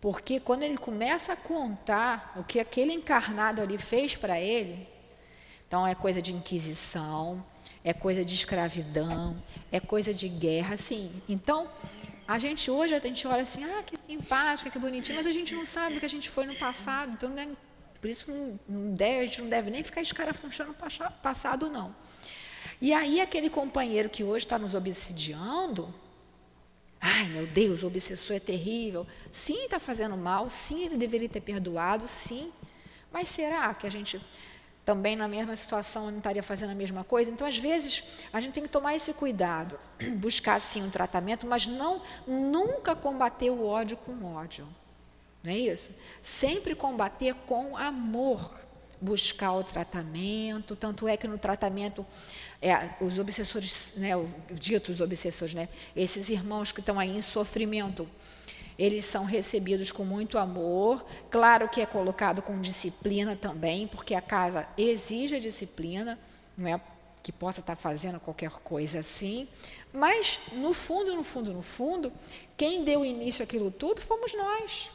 [0.00, 4.88] Porque quando ele começa a contar o que aquele encarnado ali fez para ele,
[5.66, 7.44] então é coisa de inquisição,
[7.84, 11.12] é coisa de escravidão, é coisa de guerra, assim.
[11.28, 11.68] Então,
[12.26, 15.54] a gente hoje a gente olha assim, ah, que simpática, que bonitinha, mas a gente
[15.54, 17.48] não sabe o que a gente foi no passado, então né,
[18.00, 18.30] por isso
[18.68, 21.94] não, deve, a gente não deve nem ficar escarafunchando no passado, não.
[22.80, 25.92] E aí aquele companheiro que hoje está nos obsidiando,
[27.00, 29.06] Ai, meu Deus, o obsessor é terrível.
[29.30, 30.50] Sim, está fazendo mal.
[30.50, 32.06] Sim, ele deveria ter perdoado.
[32.06, 32.52] Sim.
[33.10, 34.20] Mas será que a gente
[34.84, 37.30] também na mesma situação não estaria fazendo a mesma coisa?
[37.30, 39.78] Então, às vezes, a gente tem que tomar esse cuidado,
[40.18, 44.68] buscar sim um tratamento, mas não nunca combater o ódio com ódio.
[45.42, 45.92] Não é isso?
[46.20, 48.60] Sempre combater com amor
[49.00, 52.04] buscar o tratamento, tanto é que no tratamento
[52.60, 54.10] é, os obsessores, né,
[54.52, 58.08] ditos obsessores, né, esses irmãos que estão aí em sofrimento,
[58.78, 64.22] eles são recebidos com muito amor, claro que é colocado com disciplina também, porque a
[64.22, 66.18] casa exige disciplina,
[66.56, 66.80] não é
[67.22, 69.46] que possa estar fazendo qualquer coisa assim,
[69.92, 72.12] mas no fundo, no fundo, no fundo,
[72.56, 74.90] quem deu início àquilo tudo fomos nós,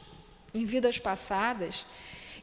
[0.52, 1.86] em vidas passadas.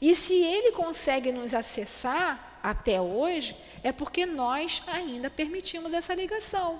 [0.03, 6.77] E se ele consegue nos acessar até hoje, é porque nós ainda permitimos essa ligação.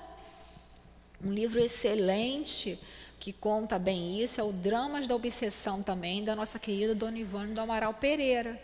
[1.24, 2.78] Um livro excelente
[3.18, 7.54] que conta bem isso é o Dramas da Obsessão também, da nossa querida Dona Ivone
[7.54, 8.62] do Amaral Pereira.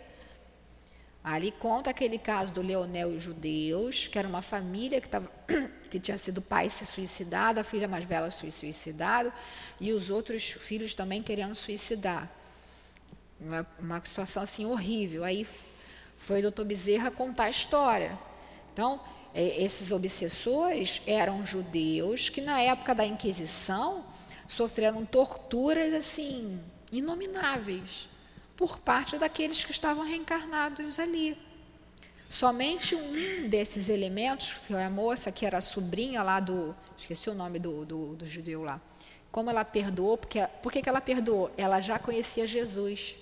[1.23, 5.27] Ali conta aquele caso do Leonel e os judeus, que era uma família que, tava,
[5.89, 9.33] que tinha sido o pai se suicidado, a filha mais velha se suicidado,
[9.79, 12.40] e os outros filhos também querendo suicidar.
[13.41, 15.23] Uma, uma situação assim horrível.
[15.23, 15.45] Aí
[16.17, 18.17] foi o doutor Bezerra contar a história.
[18.71, 19.01] Então,
[19.33, 24.05] é, esses obsessores eram judeus que, na época da Inquisição,
[24.47, 28.09] sofreram torturas assim inomináveis
[28.55, 31.37] por parte daqueles que estavam reencarnados ali.
[32.29, 36.75] Somente um desses elementos, foi a moça que era a sobrinha lá do.
[36.97, 38.79] Esqueci o nome do, do, do judeu lá.
[39.31, 41.51] Como ela perdoou, porque, por que, que ela perdoou?
[41.57, 43.17] Ela já conhecia Jesus.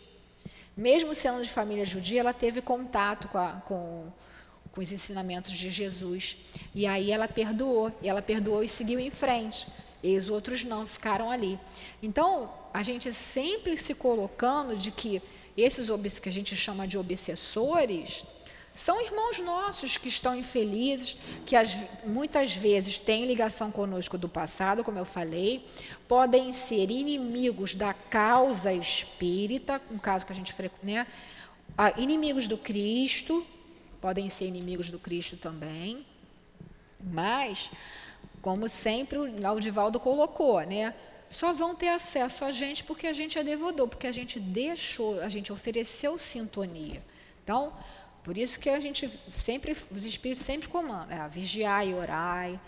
[0.79, 4.07] Mesmo sendo de família judia, ela teve contato com, a, com,
[4.71, 6.37] com os ensinamentos de Jesus.
[6.73, 9.67] E aí ela perdoou, e ela perdoou e seguiu em frente.
[10.01, 11.59] E os outros não, ficaram ali.
[12.01, 15.21] Então, a gente sempre se colocando de que
[15.57, 18.23] esses que a gente chama de obsessores
[18.73, 24.83] são irmãos nossos que estão infelizes, que as, muitas vezes têm ligação conosco do passado,
[24.83, 25.65] como eu falei,
[26.07, 31.07] podem ser inimigos da causa espírita, um caso que a gente né,
[31.97, 33.45] inimigos do Cristo,
[33.99, 36.05] podem ser inimigos do Cristo também,
[36.99, 37.71] mas
[38.41, 40.93] como sempre o Laudivaldo colocou, né?
[41.29, 45.21] Só vão ter acesso a gente porque a gente é devodor, porque a gente deixou,
[45.21, 47.03] a gente ofereceu sintonia.
[47.43, 47.73] Então,
[48.23, 52.59] por isso que a gente sempre, os espíritos sempre comandam, é, vigiai e orai,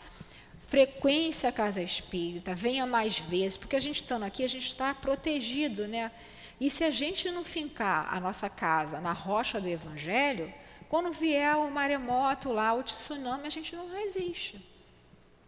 [0.65, 4.93] frequência a casa espírita, venha mais vezes, porque a gente estando aqui, a gente está
[4.93, 6.11] protegido, né?
[6.59, 10.53] E se a gente não fincar a nossa casa na rocha do Evangelho,
[10.87, 14.63] quando vier o maremoto lá, o tsunami, a gente não resiste.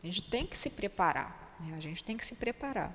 [0.04, 1.56] A gente tem que se preparar.
[1.60, 1.76] Né?
[1.78, 2.92] A gente tem que se preparar.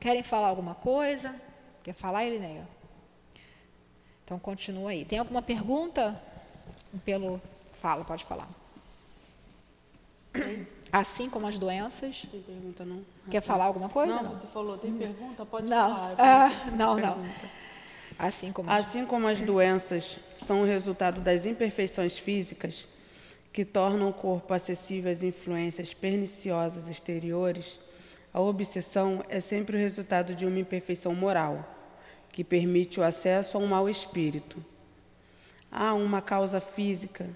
[0.00, 1.34] Querem falar alguma coisa?
[1.82, 2.68] Quer falar, Elineia?
[4.24, 5.04] Então continua aí.
[5.04, 6.20] Tem alguma pergunta?
[7.04, 7.40] Pelo
[7.72, 8.48] fala, pode falar.
[10.92, 12.26] Assim como as doenças.
[12.30, 13.02] Tem pergunta não?
[13.30, 14.14] Quer falar alguma coisa?
[14.14, 14.34] Não, não?
[14.34, 15.46] você falou, tem pergunta?
[15.46, 15.94] Pode não.
[15.94, 16.14] falar.
[16.18, 17.18] Ah, não, não.
[18.18, 22.86] Assim como assim como as doenças são o resultado das imperfeições físicas,
[23.52, 27.78] que tornam o corpo acessível às influências perniciosas exteriores,
[28.32, 31.68] a obsessão é sempre o resultado de uma imperfeição moral,
[32.30, 34.64] que permite o acesso a um mau espírito.
[35.72, 37.30] Há uma causa física.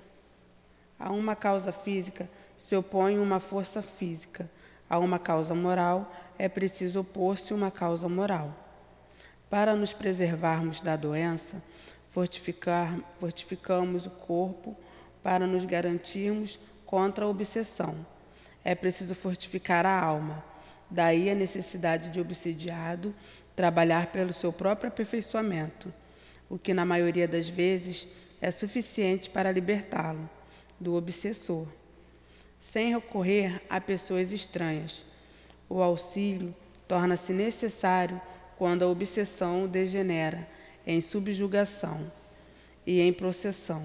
[1.01, 4.51] A uma causa física se opõe uma força física.
[4.91, 8.55] A uma causa moral é preciso opor-se uma causa moral.
[9.49, 11.63] Para nos preservarmos da doença,
[12.11, 14.77] fortificamos o corpo
[15.23, 17.97] para nos garantirmos contra a obsessão.
[18.63, 20.45] É preciso fortificar a alma.
[20.91, 23.15] Daí a necessidade de obsidiado
[23.57, 25.93] trabalhar pelo seu próprio aperfeiçoamento,
[26.51, 28.07] o que na maioria das vezes
[28.41, 30.29] é suficiente para libertá-lo
[30.79, 31.67] do obsessor,
[32.61, 35.05] sem recorrer a pessoas estranhas.
[35.69, 36.55] O auxílio
[36.87, 38.21] torna-se necessário
[38.57, 40.49] quando a obsessão degenera
[40.87, 42.11] em subjugação
[42.87, 43.85] e em processão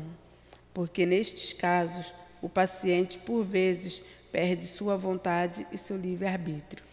[0.73, 6.83] porque nestes casos o paciente, por vezes, perde sua vontade e seu livre-arbítrio.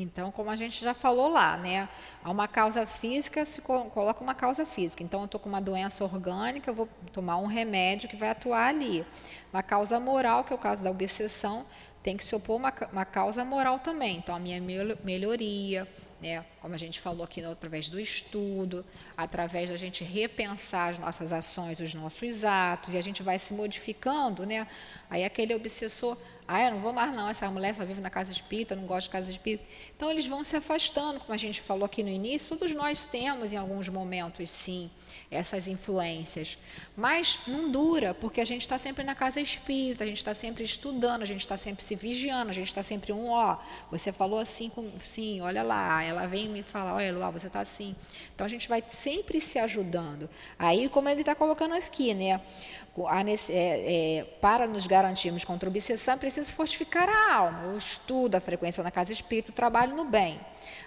[0.00, 1.88] Então, como a gente já falou lá, né?
[2.22, 5.02] Há uma causa física, se coloca uma causa física.
[5.02, 8.68] Então, eu estou com uma doença orgânica, eu vou tomar um remédio que vai atuar
[8.68, 9.04] ali.
[9.52, 11.66] Uma causa moral, que é o caso da obsessão,
[12.02, 14.16] tem que se opor uma, uma causa moral também.
[14.16, 14.60] Então, a minha
[15.02, 15.88] melhoria,
[16.20, 16.44] né?
[16.60, 18.84] como a gente falou aqui, através do estudo,
[19.16, 23.52] através da gente repensar as nossas ações, os nossos atos, e a gente vai se
[23.52, 24.66] modificando, né?
[25.10, 26.16] Aí aquele obsessor,
[26.48, 29.02] ah, eu não vou mais não, essa mulher só vive na casa espírita, não gosta
[29.02, 29.64] de casa espírita.
[29.96, 33.52] Então eles vão se afastando, como a gente falou aqui no início, todos nós temos
[33.52, 34.90] em alguns momentos, sim,
[35.30, 36.58] essas influências.
[36.96, 40.64] Mas não dura, porque a gente está sempre na casa espírita, a gente está sempre
[40.64, 43.56] estudando, a gente está sempre se vigiando, a gente está sempre um, ó,
[43.90, 47.60] você falou assim, com, sim, olha lá, ela vem me falar, olha Luá, você está
[47.60, 47.94] assim.
[48.34, 50.28] Então a gente vai sempre se ajudando.
[50.58, 52.40] Aí, como ele está colocando aqui, né?
[53.50, 58.36] É, é, para nos garantirmos contra a obsessão, é preciso fortificar a alma, o estudo,
[58.36, 60.40] a frequência na casa espírita, o trabalho no bem.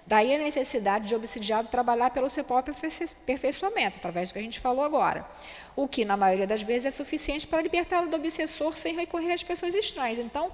[0.09, 4.59] Daí a necessidade de obsidiado trabalhar pelo seu próprio aperfeiçoamento, através do que a gente
[4.59, 5.23] falou agora.
[5.75, 9.43] O que, na maioria das vezes, é suficiente para libertá-lo do obsessor sem recorrer às
[9.43, 10.17] pessoas estranhas.
[10.17, 10.51] Então,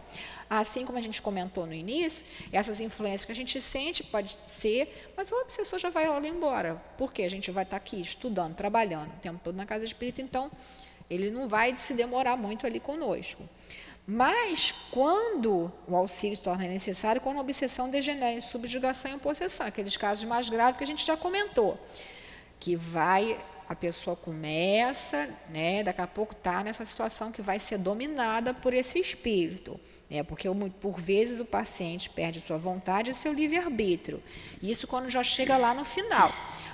[0.49, 5.14] assim como a gente comentou no início, essas influências que a gente sente pode ser,
[5.16, 6.76] mas o obsessor já vai logo embora.
[6.97, 10.51] Porque a gente vai estar aqui estudando, trabalhando o tempo todo na casa espírita, então
[11.10, 13.41] ele não vai se demorar muito ali conosco.
[14.08, 19.66] Mas quando o auxílio se torna necessário, quando a obsessão degenera em subjugação e possessão,
[19.66, 21.80] aqueles casos mais graves que a gente já comentou,
[22.60, 27.80] que vai a pessoa começa, né, daqui a pouco está nessa situação que vai ser
[27.80, 29.80] dominada por esse espírito.
[30.08, 30.47] Né, porque
[30.80, 34.22] por vezes o paciente perde sua vontade e seu livre-arbítrio.
[34.62, 36.32] Isso quando já chega lá no final.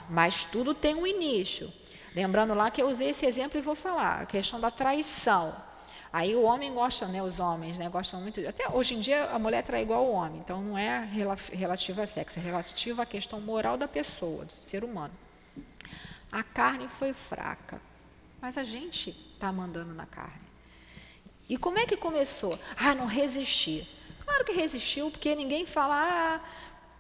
[0.10, 1.72] Mas tudo tem um início.
[2.14, 5.56] Lembrando lá que eu usei esse exemplo e vou falar, a questão da traição.
[6.14, 8.45] Aí o homem gosta, né, os homens, né, gostam muito.
[8.45, 11.07] Até hoje em dia a mulher trai igual ao homem, então não é
[11.53, 15.14] relativa a sexo, é relativa à questão moral da pessoa, do ser humano.
[16.30, 17.82] A carne foi fraca,
[18.41, 20.41] mas a gente está mandando na carne.
[21.47, 22.59] E como é que começou?
[22.78, 23.88] Ah, não resisti.
[24.26, 26.41] Claro que resistiu, porque ninguém fala, ah,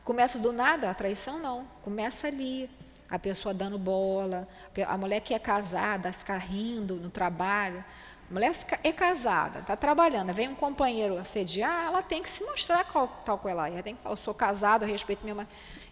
[0.03, 2.69] começa do nada, a traição não, começa ali,
[3.09, 4.47] a pessoa dando bola,
[4.87, 7.83] a mulher que é casada, ficar rindo no trabalho.
[8.31, 12.85] A mulher é casada, está trabalhando, vem um companheiro assediar, ela tem que se mostrar
[12.85, 13.73] qual, tal qual ela é.
[13.73, 15.47] Ela tem que falar, eu sou casado, eu respeito minha mãe.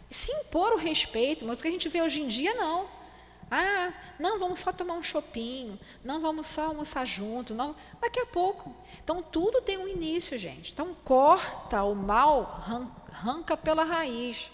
[0.07, 2.87] Se impor o respeito, mas o que a gente vê hoje em dia, não.
[3.51, 7.75] Ah, não, vamos só tomar um chopinho, não vamos só almoçar junto, não.
[7.99, 8.73] Daqui a pouco.
[9.03, 10.71] Então, tudo tem um início, gente.
[10.71, 12.63] Então, corta o mal,
[13.11, 14.49] arranca pela raiz.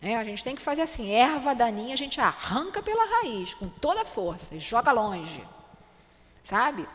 [0.00, 3.68] É, a gente tem que fazer assim, erva daninha, a gente arranca pela raiz, com
[3.68, 5.42] toda a força, e joga longe.
[6.48, 6.88] Sabe?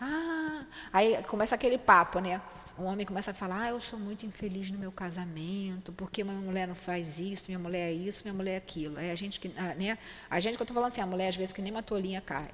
[0.00, 2.40] Ah, aí começa aquele papo, né?
[2.78, 6.36] Um homem começa a falar, ah, eu sou muito infeliz no meu casamento, porque minha
[6.36, 9.00] mulher não faz isso, minha mulher é isso, minha mulher é aquilo.
[9.00, 9.98] É a gente que, né?
[10.30, 12.20] A gente que eu estou falando assim, a mulher às vezes que nem uma tolinha
[12.20, 12.48] cai.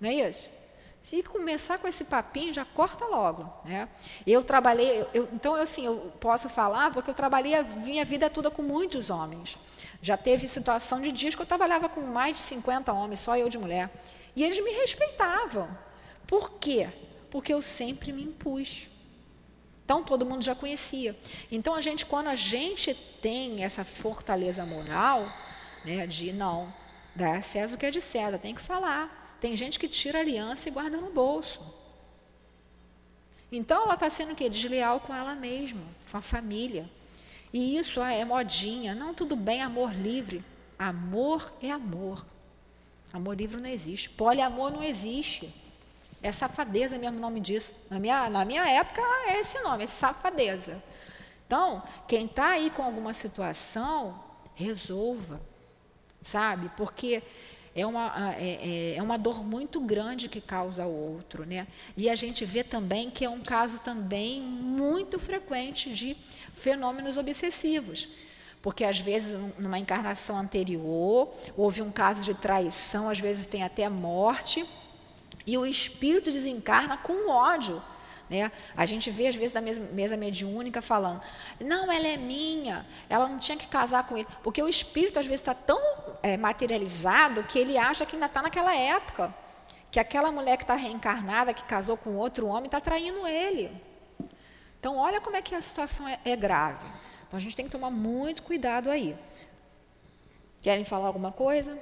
[0.00, 0.52] Não é isso?
[1.02, 3.52] Se começar com esse papinho, já corta logo.
[3.64, 3.88] Né?
[4.24, 8.30] Eu trabalhei, eu, então eu, assim, eu posso falar porque eu trabalhei a minha vida
[8.30, 9.58] toda com muitos homens.
[10.00, 13.48] Já teve situação de dias que eu trabalhava com mais de 50 homens, só eu
[13.48, 13.90] de mulher.
[14.36, 15.87] E eles me respeitavam.
[16.28, 16.88] Por quê?
[17.30, 18.86] Porque eu sempre me impus.
[19.82, 21.16] Então todo mundo já conhecia.
[21.50, 25.26] Então a gente, quando a gente tem essa fortaleza moral,
[25.82, 26.72] né, de não,
[27.16, 29.38] dá César o que é de César, tem que falar.
[29.40, 31.62] Tem gente que tira a aliança e guarda no bolso.
[33.50, 34.50] Então ela está sendo o quê?
[34.50, 36.90] Desleal com ela mesma, com a família.
[37.50, 38.94] E isso ah, é modinha.
[38.94, 40.44] Não, tudo bem, amor livre.
[40.78, 42.26] Amor é amor.
[43.10, 44.10] Amor livre não existe.
[44.10, 45.50] Poliamor não existe.
[46.22, 47.74] É safadeza mesmo o nome disso.
[47.88, 50.82] Na minha, na minha época é esse nome, é safadeza.
[51.46, 54.22] Então, quem está aí com alguma situação,
[54.54, 55.40] resolva,
[56.20, 56.70] sabe?
[56.76, 57.22] Porque
[57.74, 61.46] é uma, é, é, é uma dor muito grande que causa ao outro.
[61.46, 61.66] Né?
[61.96, 66.16] E a gente vê também que é um caso também muito frequente de
[66.54, 68.08] fenômenos obsessivos.
[68.60, 73.88] Porque às vezes, numa encarnação anterior, houve um caso de traição, às vezes tem até
[73.88, 74.66] morte.
[75.48, 77.82] E o espírito desencarna com ódio.
[78.28, 78.52] Né?
[78.76, 81.22] A gente vê, às vezes, da mesa, mediúnica falando:
[81.58, 84.28] não, ela é minha, ela não tinha que casar com ele.
[84.42, 85.80] Porque o espírito, às vezes, está tão
[86.22, 89.34] é, materializado que ele acha que ainda está naquela época.
[89.90, 93.72] Que aquela mulher que está reencarnada, que casou com outro homem, está traindo ele.
[94.78, 96.84] Então, olha como é que a situação é, é grave.
[97.26, 99.16] Então, a gente tem que tomar muito cuidado aí.
[100.60, 101.78] Querem falar alguma coisa?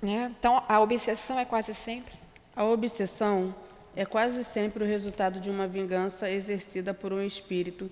[0.00, 0.32] Né?
[0.38, 2.14] Então, a obsessão é quase sempre?
[2.54, 3.54] A obsessão
[3.94, 7.90] é quase sempre o resultado de uma vingança exercida por um espírito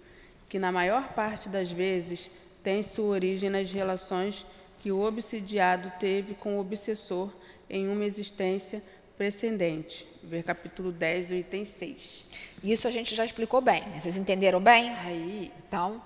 [0.48, 2.30] que, na maior parte das vezes,
[2.62, 4.46] tem sua origem nas relações
[4.80, 7.30] que o obsidiado teve com o obsessor
[7.68, 8.82] em uma existência
[9.16, 10.06] precedente.
[10.22, 12.26] Ver capítulo 10, item 6.
[12.62, 13.80] Isso a gente já explicou bem.
[13.88, 14.00] Né?
[14.00, 14.90] Vocês entenderam bem?
[14.90, 16.02] Aí, então,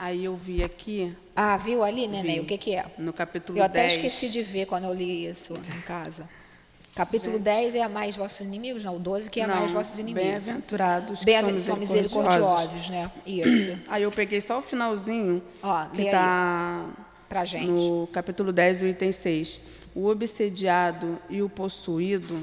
[0.00, 1.14] Aí eu vi aqui.
[1.36, 2.40] Ah, viu ali, Neném?
[2.40, 2.86] O que, que é?
[2.96, 3.58] No capítulo 10.
[3.58, 3.92] Eu até 10.
[3.92, 6.26] esqueci de ver quando eu li isso em casa.
[6.94, 7.44] Capítulo Gente.
[7.44, 10.30] 10 é amar vossos inimigos, não, o 12 que é amar vossos inimigos.
[10.30, 13.12] Bem-aventurados bem que são misericordiosos, né?
[13.26, 13.78] Isso.
[13.88, 16.88] Aí eu peguei só o finalzinho, Ó, que está
[17.28, 17.66] pra gente.
[17.66, 19.60] no capítulo 10, o item 6.
[19.94, 22.42] O obsediado e o possuído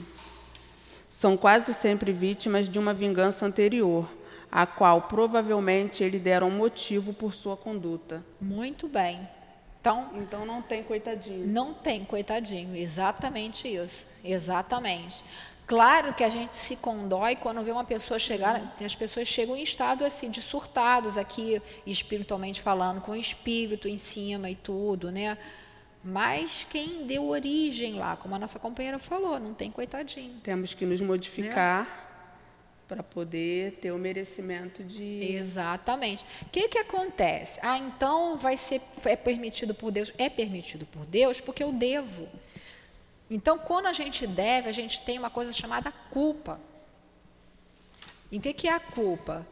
[1.09, 4.07] são quase sempre vítimas de uma vingança anterior,
[4.57, 8.25] a qual provavelmente ele dera um motivo por sua conduta.
[8.41, 9.29] Muito bem.
[9.79, 11.45] Então, então não tem coitadinho.
[11.45, 14.07] Não tem coitadinho, exatamente isso.
[14.23, 15.23] Exatamente.
[15.67, 19.61] Claro que a gente se condói quando vê uma pessoa chegar, as pessoas chegam em
[19.61, 25.37] estado assim de surtados aqui espiritualmente falando, com o espírito em cima e tudo, né?
[26.03, 30.39] Mas quem deu origem lá, como a nossa companheira falou, não tem coitadinho.
[30.41, 31.83] Temos que nos modificar.
[31.83, 32.06] Né?
[32.87, 35.19] Para poder ter o merecimento de.
[35.35, 36.23] Exatamente.
[36.43, 37.59] O que, que acontece?
[37.61, 40.13] Ah, então vai ser é permitido por Deus?
[40.17, 42.27] É permitido por Deus porque eu devo.
[43.29, 46.59] Então, quando a gente deve, a gente tem uma coisa chamada culpa.
[48.31, 49.45] E o que, que é a culpa?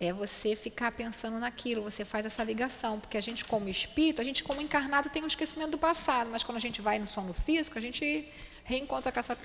[0.00, 4.24] É você ficar pensando naquilo, você faz essa ligação, porque a gente como espírito, a
[4.24, 7.32] gente como encarnado tem um esquecimento do passado, mas quando a gente vai no sono
[7.32, 8.28] físico, a gente
[8.68, 9.36] reencontra com essa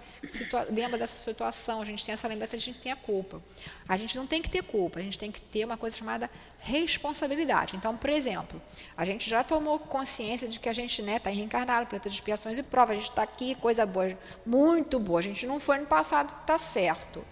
[0.69, 3.41] lembra dessa situação, a gente tem essa lembrança, a gente tem a culpa.
[3.87, 6.29] A gente não tem que ter culpa, a gente tem que ter uma coisa chamada
[6.59, 7.77] responsabilidade.
[7.77, 8.61] Então, por exemplo,
[8.97, 12.15] a gente já tomou consciência de que a gente está né, tá reencarnado, planeta de
[12.15, 15.77] expiações e provas, a gente está aqui, coisa boa, muito boa, a gente não foi
[15.77, 17.25] no passado, está certo.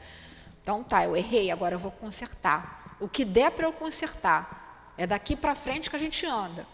[0.61, 2.80] Então tá, eu errei, agora eu vou consertar.
[3.01, 6.67] O que der para eu consertar, é daqui para frente que a gente anda.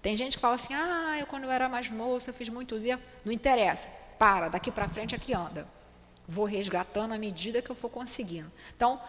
[0.00, 2.84] Tem gente que fala assim, ah, eu quando eu era mais moço, eu fiz muitos
[2.84, 3.04] erros.
[3.24, 5.66] Não interessa para, daqui para frente é que anda.
[6.28, 8.50] Vou resgatando à medida que eu for conseguindo.
[8.76, 9.00] Então,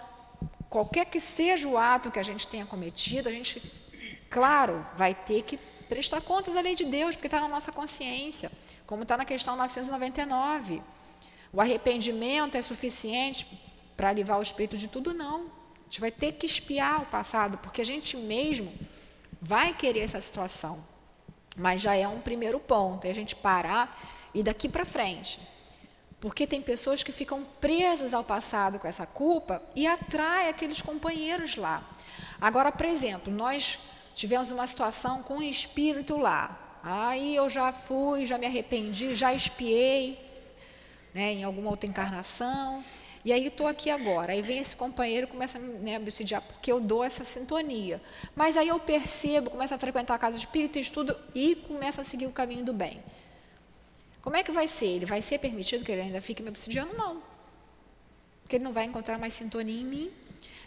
[0.67, 3.61] qualquer que seja o ato que a gente tenha cometido, a gente,
[4.27, 8.51] claro, vai ter que prestar contas à lei de Deus, porque está na nossa consciência,
[8.87, 10.81] como está na questão 999.
[11.53, 13.45] O arrependimento é suficiente
[13.95, 15.13] para livrar o espírito de tudo?
[15.13, 15.56] Não.
[15.87, 18.73] A gente vai ter que espiar o passado, porque a gente mesmo
[19.41, 20.83] vai querer essa situação.
[21.55, 23.97] Mas já é um primeiro ponto, é a gente parar
[24.33, 25.39] e daqui para frente.
[26.19, 31.55] Porque tem pessoas que ficam presas ao passado com essa culpa e atraem aqueles companheiros
[31.55, 31.81] lá.
[32.41, 33.79] Agora, por exemplo, nós
[34.13, 36.79] tivemos uma situação com um espírito lá.
[36.83, 40.19] Aí eu já fui, já me arrependi, já espiei
[41.13, 42.83] né, em alguma outra encarnação.
[43.27, 44.31] E aí estou aqui agora.
[44.31, 48.01] Aí vem esse companheiro começa né, a me obsidiar porque eu dou essa sintonia.
[48.33, 52.05] Mas aí eu percebo, começo a frequentar a casa de espírito, estudo e começo a
[52.05, 53.03] seguir o caminho do bem.
[54.21, 54.85] Como é que vai ser?
[54.85, 56.95] Ele vai ser permitido que ele ainda fique me obsidiando?
[56.95, 57.21] Não.
[58.43, 60.11] Porque ele não vai encontrar mais sintonia em mim.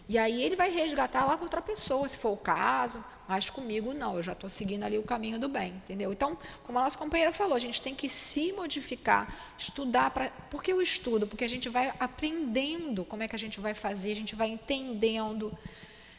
[0.06, 3.94] E aí ele vai resgatar lá com outra pessoa, se for o caso, mas comigo
[3.94, 6.10] não, eu já estou seguindo ali o caminho do bem, entendeu?
[6.12, 10.10] Então, como a nossa companheira falou, a gente tem que se modificar, estudar.
[10.10, 11.28] Pra, por que eu estudo?
[11.28, 14.48] Porque a gente vai aprendendo como é que a gente vai fazer, a gente vai
[14.48, 15.56] entendendo.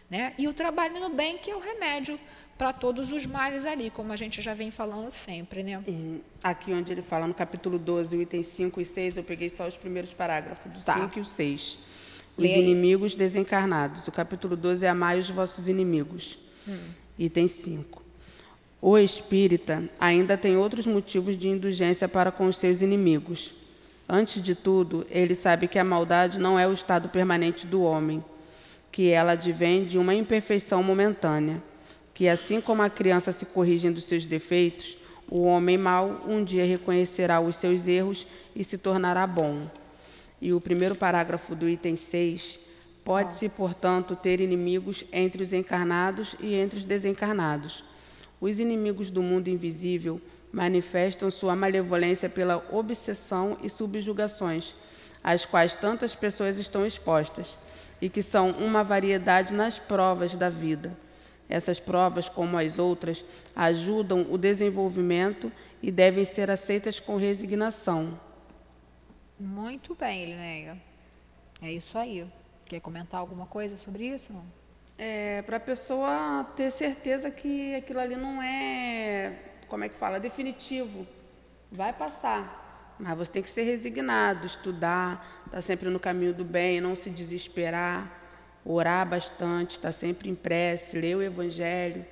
[0.09, 0.34] Né?
[0.38, 2.18] E o trabalho no bem, que é o remédio
[2.57, 5.84] para todos os males ali, como a gente já vem falando sempre, né?
[5.86, 9.49] E aqui onde ele fala no capítulo 12, o item 5 e 6, eu peguei
[9.49, 10.93] só os primeiros parágrafos, o tá.
[10.93, 11.78] 5 e o 6.
[12.38, 14.07] Os inimigos desencarnados.
[14.07, 16.39] O capítulo 12 é amai os vossos inimigos.
[16.66, 17.01] Hum.
[17.18, 18.01] Item 5.
[18.82, 23.53] O espírita ainda tem outros motivos de indulgência para com os seus inimigos.
[24.09, 28.24] Antes de tudo, ele sabe que a maldade não é o estado permanente do homem,
[28.91, 31.62] que ela advém de uma imperfeição momentânea
[32.14, 34.97] que assim como a criança se corrige dos seus defeitos,
[35.30, 39.70] o homem mau um dia reconhecerá os seus erros e se tornará bom.
[40.41, 42.59] E o primeiro parágrafo do item 6
[43.04, 47.84] Pode-se, portanto, ter inimigos entre os encarnados e entre os desencarnados.
[48.39, 50.22] Os inimigos do mundo invisível
[50.52, 54.76] manifestam sua malevolência pela obsessão e subjugações,
[55.24, 57.58] às quais tantas pessoas estão expostas,
[58.02, 60.95] e que são uma variedade nas provas da vida.
[61.47, 63.26] Essas provas, como as outras,
[63.56, 68.20] ajudam o desenvolvimento e devem ser aceitas com resignação.
[69.39, 70.82] Muito bem, Linéia.
[71.62, 72.26] É isso aí.
[72.72, 74.34] Quer comentar alguma coisa sobre isso?
[74.98, 80.22] É, para a pessoa ter certeza que aquilo ali não é, como é que fala,
[80.22, 81.06] definitivo.
[81.70, 82.96] Vai passar.
[82.98, 86.96] Mas você tem que ser resignado, estudar, estar tá sempre no caminho do bem, não
[86.96, 88.10] se desesperar
[88.64, 92.06] orar bastante, estar sempre em prece, ler o Evangelho,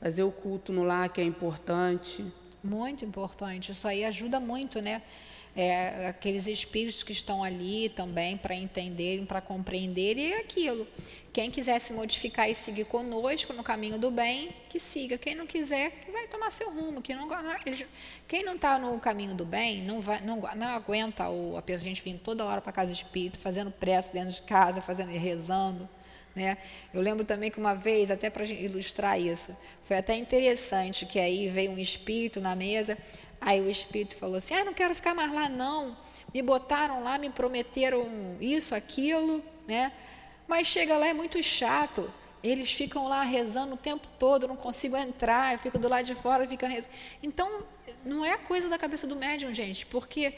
[0.00, 2.26] fazer o culto no lar, que é importante.
[2.64, 3.70] Muito importante.
[3.70, 5.02] Isso aí ajuda muito, né?
[5.56, 10.86] É, aqueles espíritos que estão ali também para entenderem, para compreenderem, e aquilo.
[11.32, 15.18] Quem quiser se modificar e seguir conosco no caminho do bem, que siga.
[15.18, 17.02] Quem não quiser, que vai tomar seu rumo.
[17.02, 17.28] Que não,
[18.28, 22.02] quem não está no caminho do bem, não, vai, não, não aguenta o, a gente
[22.02, 25.88] vindo toda hora para casa de espírito, fazendo prece dentro de casa, fazendo rezando.
[26.34, 26.56] Né?
[26.92, 31.48] Eu lembro também que uma vez, até para ilustrar isso, foi até interessante que aí
[31.48, 32.98] veio um espírito na mesa,
[33.44, 35.94] Aí o espírito falou assim: Ah, não quero ficar mais lá, não.
[36.32, 38.08] Me botaram lá, me prometeram
[38.40, 39.92] isso, aquilo, né?
[40.48, 42.10] Mas chega lá, é muito chato.
[42.42, 46.14] Eles ficam lá rezando o tempo todo, não consigo entrar, eu fico do lado de
[46.14, 46.92] fora, fica rezando.
[47.22, 47.64] Então,
[48.04, 50.34] não é coisa da cabeça do médium, gente, porque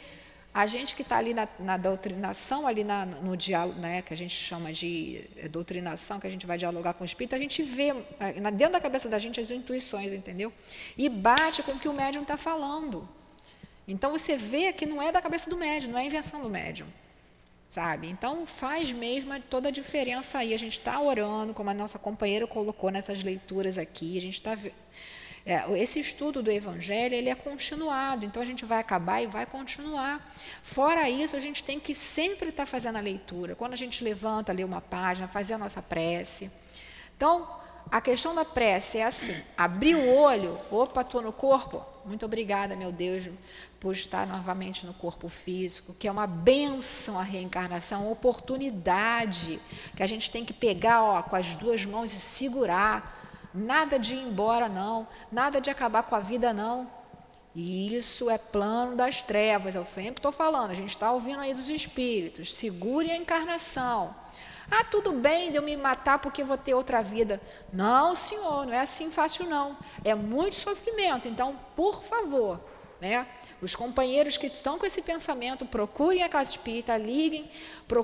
[0.56, 4.16] a gente que está ali na, na, doutrinação, ali na, no diálogo, né, que a
[4.16, 7.62] gente chama de é, doutrinação, que a gente vai dialogar com o espírito, a gente
[7.62, 7.88] vê
[8.18, 10.50] é, dentro da cabeça da gente as intuições, entendeu?
[10.96, 13.06] E bate com o que o médium está falando.
[13.86, 16.86] Então você vê que não é da cabeça do médium, não é invenção do médium.
[17.68, 18.08] Sabe?
[18.08, 20.54] Então faz mesmo toda a diferença aí.
[20.54, 24.56] A gente está orando, como a nossa companheira colocou nessas leituras aqui, a gente está
[25.76, 30.28] esse estudo do Evangelho ele é continuado, então a gente vai acabar e vai continuar.
[30.62, 33.54] Fora isso, a gente tem que sempre estar fazendo a leitura.
[33.54, 36.50] Quando a gente levanta, lê uma página, fazer a nossa prece.
[37.16, 37.48] Então,
[37.90, 41.84] a questão da prece é assim: abrir o olho, opa, estou no corpo.
[42.04, 43.28] Muito obrigada, meu Deus,
[43.80, 49.60] por estar novamente no corpo físico, que é uma benção a reencarnação, uma oportunidade
[49.96, 53.15] que a gente tem que pegar ó, com as duas mãos e segurar.
[53.56, 55.08] Nada de ir embora, não.
[55.32, 56.90] Nada de acabar com a vida, não.
[57.54, 59.74] E isso é plano das trevas.
[59.74, 62.54] Eu sempre estou falando, a gente está ouvindo aí dos espíritos.
[62.54, 64.14] Segure a encarnação.
[64.70, 67.40] Ah, tudo bem de eu me matar porque vou ter outra vida.
[67.72, 69.76] Não, senhor, não é assim fácil, não.
[70.04, 71.28] É muito sofrimento.
[71.28, 72.60] Então, por favor,
[73.00, 73.26] né?
[73.62, 77.50] Os companheiros que estão com esse pensamento, procurem a casa espírita, liguem,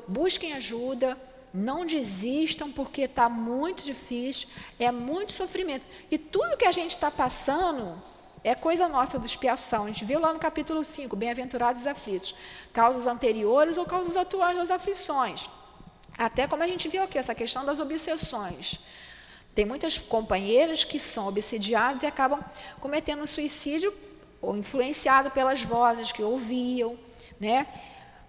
[0.08, 1.18] busquem ajuda,
[1.52, 4.48] não desistam, porque está muito difícil,
[4.78, 5.86] é muito sofrimento.
[6.10, 8.00] E tudo que a gente está passando
[8.44, 9.84] é coisa nossa do expiação.
[9.84, 12.34] A gente viu lá no capítulo 5, bem-aventurados aflitos.
[12.72, 15.48] Causas anteriores ou causas atuais das aflições.
[16.18, 18.80] Até como a gente viu aqui, essa questão das obsessões.
[19.54, 22.42] Tem muitas companheiras que são obsidiadas e acabam
[22.80, 23.94] cometendo suicídio
[24.40, 26.98] ou influenciado pelas vozes que ouviam,
[27.38, 27.66] né?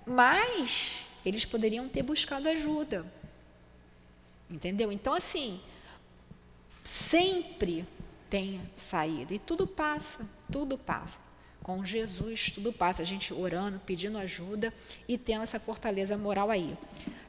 [0.05, 3.05] Mas eles poderiam ter buscado ajuda.
[4.49, 4.91] Entendeu?
[4.91, 5.59] Então assim,
[6.83, 7.85] sempre
[8.29, 11.19] tem saída e tudo passa, tudo passa.
[11.61, 14.73] Com Jesus tudo passa, a gente orando, pedindo ajuda
[15.07, 16.77] e tendo essa fortaleza moral aí.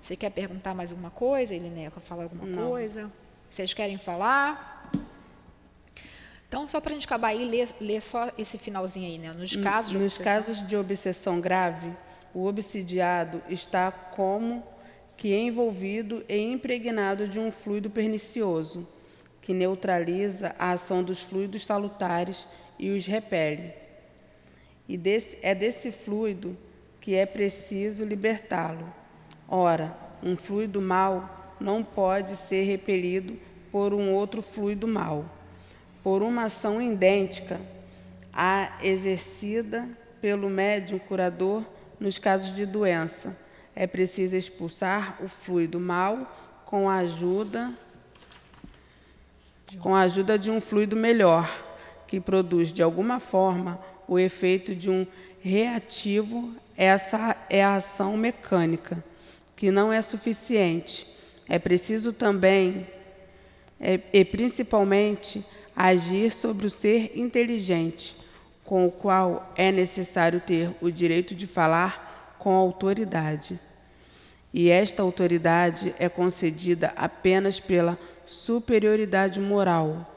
[0.01, 2.01] Você quer perguntar mais alguma coisa, Elineca?
[2.01, 2.69] Falar alguma Não.
[2.69, 3.11] coisa?
[3.49, 4.91] Vocês querem falar?
[6.49, 9.33] Então, só para a gente acabar aí, ler, ler, só esse finalzinho aí, né?
[9.33, 10.25] Nos casos de Nos obsessão...
[10.25, 11.93] casos de obsessão grave,
[12.35, 14.63] o obsidiado está como
[15.17, 18.87] que envolvido e impregnado de um fluido pernicioso,
[19.41, 23.73] que neutraliza a ação dos fluidos salutares e os repele.
[24.89, 26.57] E desse, é desse fluido
[27.01, 28.93] que é preciso libertá-lo
[29.49, 33.39] Ora, um fluido mau não pode ser repelido
[33.71, 35.27] por um outro fluido mau,
[36.03, 37.61] por uma ação idêntica
[38.33, 39.89] à exercida
[40.21, 41.63] pelo médium curador
[41.99, 43.37] nos casos de doença.
[43.75, 46.31] É preciso expulsar o fluido mau
[46.67, 47.73] com a ajuda
[49.79, 51.53] com a ajuda de um fluido melhor,
[52.07, 55.07] que produz de alguma forma o efeito de um
[55.41, 56.55] reativo.
[56.77, 59.03] Essa é a ação mecânica
[59.57, 61.07] que não é suficiente.
[61.49, 62.87] É preciso também,
[63.81, 65.45] é, e principalmente,
[65.77, 68.17] agir sobre o ser inteligente,
[68.65, 73.61] com o qual é necessário ter o direito de falar com autoridade.
[74.53, 80.11] E esta autoridade é concedida apenas pela superioridade moral.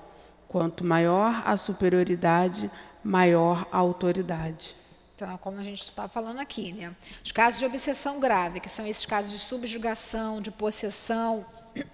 [0.47, 2.71] Quanto maior a superioridade,
[3.03, 4.75] maior a autoridade.
[5.15, 6.95] Então, como a gente está falando aqui, né?
[7.25, 11.43] Os casos de obsessão grave, que são esses casos de subjugação, de possessão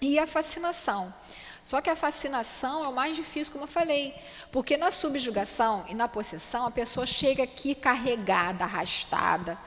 [0.01, 1.13] e a fascinação.
[1.63, 4.13] Só que a fascinação é o mais difícil, como eu falei,
[4.51, 9.57] porque na subjugação e na possessão a pessoa chega aqui carregada, arrastada.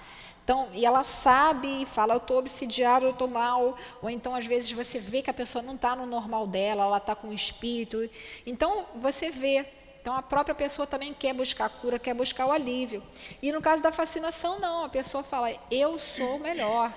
[0.44, 3.76] Então, e ela sabe e fala, eu estou obsidiada, eu estou mal.
[4.00, 6.98] Ou então, às vezes, você vê que a pessoa não está no normal dela, ela
[6.98, 8.08] está com o espírito.
[8.46, 9.66] Então, você vê
[10.06, 13.02] então a própria pessoa também quer buscar cura, quer buscar o alívio.
[13.42, 16.92] E no caso da fascinação, não, a pessoa fala: eu sou melhor,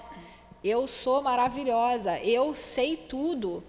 [0.64, 3.64] eu sou maravilhosa, eu sei tudo.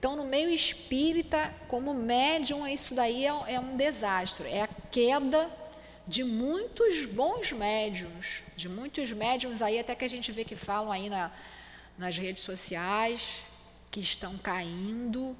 [0.00, 5.46] Então, no meio espírita, como médium, isso daí é, é um desastre, é a queda
[6.08, 10.90] de muitos bons médiums, de muitos médiums aí, até que a gente vê que falam
[10.90, 11.30] aí na,
[11.98, 13.42] nas redes sociais,
[13.90, 15.36] que estão caindo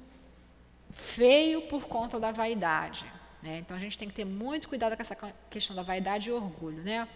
[0.91, 3.11] feio por conta da vaidade.
[3.41, 3.57] Né?
[3.57, 5.17] Então a gente tem que ter muito cuidado com essa
[5.49, 6.83] questão da vaidade e orgulho.
[6.83, 7.07] Né?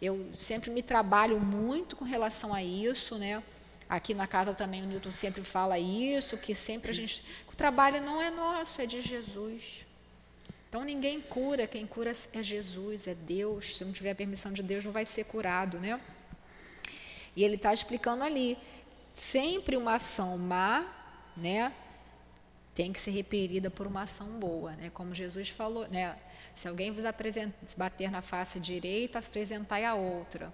[0.00, 3.18] Eu sempre me trabalho muito com relação a isso.
[3.18, 3.42] Né?
[3.88, 7.24] Aqui na casa também o Newton sempre fala isso, que sempre a gente.
[7.52, 9.86] O trabalho não é nosso, é de Jesus.
[10.68, 13.76] Então ninguém cura, quem cura é Jesus, é Deus.
[13.76, 15.78] Se não tiver a permissão de Deus, não vai ser curado.
[15.78, 16.00] Né?
[17.36, 18.58] E ele está explicando ali.
[19.12, 20.84] Sempre uma ação má,
[21.36, 21.72] né?
[22.74, 24.90] tem que ser repelida por uma ação boa, né?
[24.92, 26.16] Como Jesus falou, né?
[26.54, 27.04] Se alguém vos
[27.76, 30.52] bater na face direita, apresentai a outra.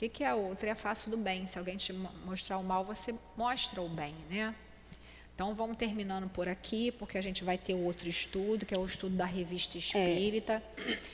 [0.00, 0.66] O que, que é a outra?
[0.66, 1.46] É a face do bem.
[1.46, 1.92] Se alguém te
[2.24, 4.54] mostrar o mal, você mostra o bem, né?
[5.34, 8.84] Então vamos terminando por aqui, porque a gente vai ter outro estudo, que é o
[8.86, 10.62] estudo da revista Espírita.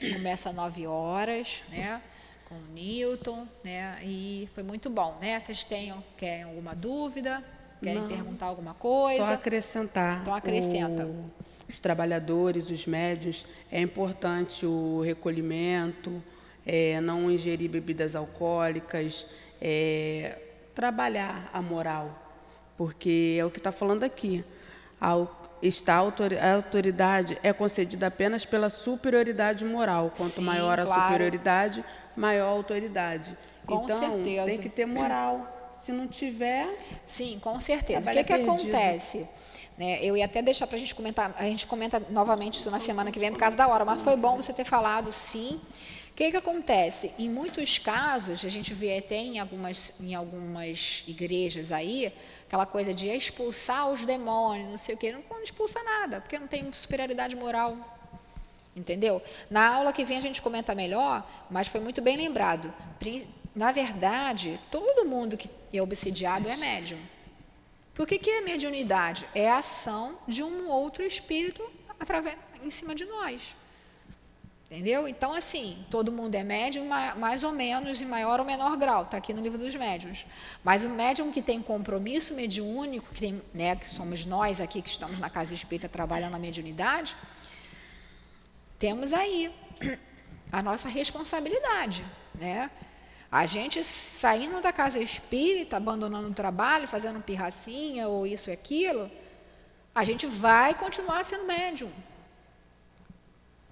[0.01, 0.13] É.
[0.13, 2.01] Começa às 9 horas, né?
[2.45, 3.99] Com o Newton, né?
[4.05, 5.41] E foi muito bom, né?
[5.41, 7.43] Vocês tenham, querem alguma dúvida?
[7.83, 9.27] Querem Não, perguntar alguma coisa?
[9.27, 10.21] Só acrescentar.
[10.21, 11.05] Então acrescenta.
[11.05, 11.29] O,
[11.69, 16.23] os trabalhadores, os médios, é importante o recolhimento,
[16.67, 19.27] é, não ingerir bebidas alcoólicas,
[19.61, 20.37] é,
[20.75, 22.11] trabalhar a moral,
[22.77, 24.45] porque é o que está falando aqui.
[25.63, 30.13] Esta autoridade é concedida apenas pela superioridade moral.
[30.15, 31.03] Quanto Sim, maior a claro.
[31.03, 31.85] superioridade,
[32.17, 33.37] maior a autoridade.
[33.65, 34.47] Com então, certeza.
[34.47, 35.53] tem que ter moral.
[35.73, 36.73] Se não tiver.
[37.05, 38.11] Sim, com certeza.
[38.11, 39.27] O que, que acontece?
[39.79, 42.79] Né, eu ia até deixar para a gente comentar, a gente comenta novamente isso na
[42.79, 45.61] semana que vem por causa da hora, mas foi bom você ter falado sim.
[46.17, 47.13] O que, que acontece?
[47.19, 52.11] Em muitos casos, a gente vê até em algumas, em algumas igrejas aí,
[52.47, 56.39] aquela coisa de expulsar os demônios, não sei o quê, não, não expulsa nada, porque
[56.39, 57.77] não tem superioridade moral.
[58.75, 59.21] Entendeu?
[59.51, 62.73] Na aula que vem a gente comenta melhor, mas foi muito bem lembrado.
[63.55, 66.99] Na verdade, todo mundo que é obsidiado é médium.
[67.93, 69.29] Por que, que é mediunidade?
[69.35, 71.63] É a ação de um outro espírito
[72.01, 73.55] através, em cima de nós.
[74.69, 75.07] Entendeu?
[75.07, 79.17] Então, assim, todo mundo é médium, mais ou menos, em maior ou menor grau, está
[79.17, 80.27] aqui no livro dos médiums.
[80.65, 84.89] Mas o médium que tem compromisso mediúnico, que, tem, né, que somos nós aqui que
[84.89, 87.17] estamos na casa espírita trabalhando na mediunidade,
[88.77, 89.55] temos aí
[90.51, 92.05] a nossa responsabilidade.
[92.35, 92.69] Né?
[93.31, 99.09] A gente saindo da casa espírita, abandonando o trabalho, fazendo pirracinha ou isso e aquilo,
[99.95, 101.93] a gente vai continuar sendo médium.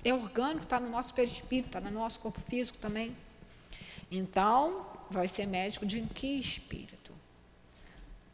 [0.05, 3.17] É orgânico, está no nosso perispírito, está no nosso corpo físico também.
[4.11, 7.13] Então, vai ser médico de que espírito?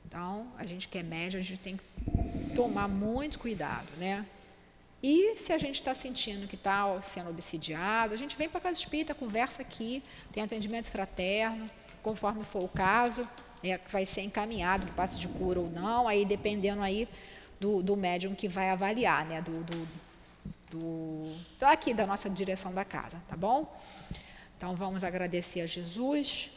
[0.04, 4.26] Então, a gente que é médium, a gente tem que tomar muito cuidado, né?
[5.02, 8.60] E se a gente está sentindo que está sendo obsidiado, a gente vem para a
[8.60, 11.70] casa espírita, conversa aqui, tem atendimento fraterno,
[12.02, 13.26] conforme for o caso,
[13.62, 17.08] né, vai ser encaminhado que passe de cura ou não, aí dependendo aí
[17.58, 19.88] do, do médium que vai avaliar, né, do, do,
[20.70, 23.76] do, aqui da nossa direção da casa, tá bom?
[24.56, 26.50] Então vamos agradecer a Jesus.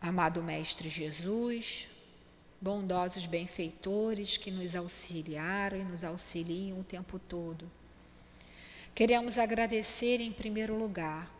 [0.00, 1.88] Amado Mestre Jesus,
[2.60, 7.70] bondosos benfeitores que nos auxiliaram e nos auxiliam o tempo todo.
[8.94, 11.30] Queremos agradecer em primeiro lugar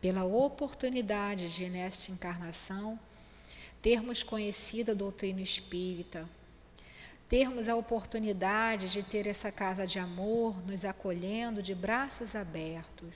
[0.00, 2.98] pela oportunidade de, nesta encarnação,
[3.80, 6.28] termos conhecido a doutrina espírita,
[7.28, 13.14] termos a oportunidade de ter essa casa de amor nos acolhendo de braços abertos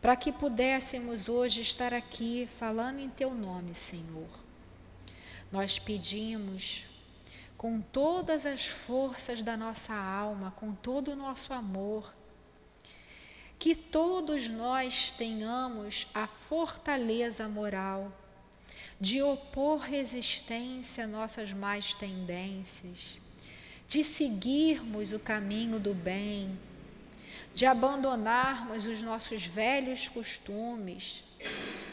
[0.00, 4.28] para que pudéssemos hoje estar aqui falando em Teu nome, Senhor.
[5.52, 6.86] Nós pedimos
[7.56, 12.14] com todas as forças da nossa alma, com todo o nosso amor,
[13.60, 18.10] que todos nós tenhamos a fortaleza moral
[18.98, 23.18] de opor resistência às nossas más tendências,
[23.86, 26.58] de seguirmos o caminho do bem,
[27.54, 31.22] de abandonarmos os nossos velhos costumes,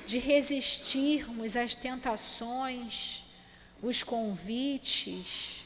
[0.06, 3.26] de resistirmos às tentações,
[3.84, 5.66] os convites,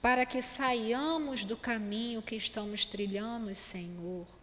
[0.00, 4.41] para que saiamos do caminho que estamos trilhando, Senhor.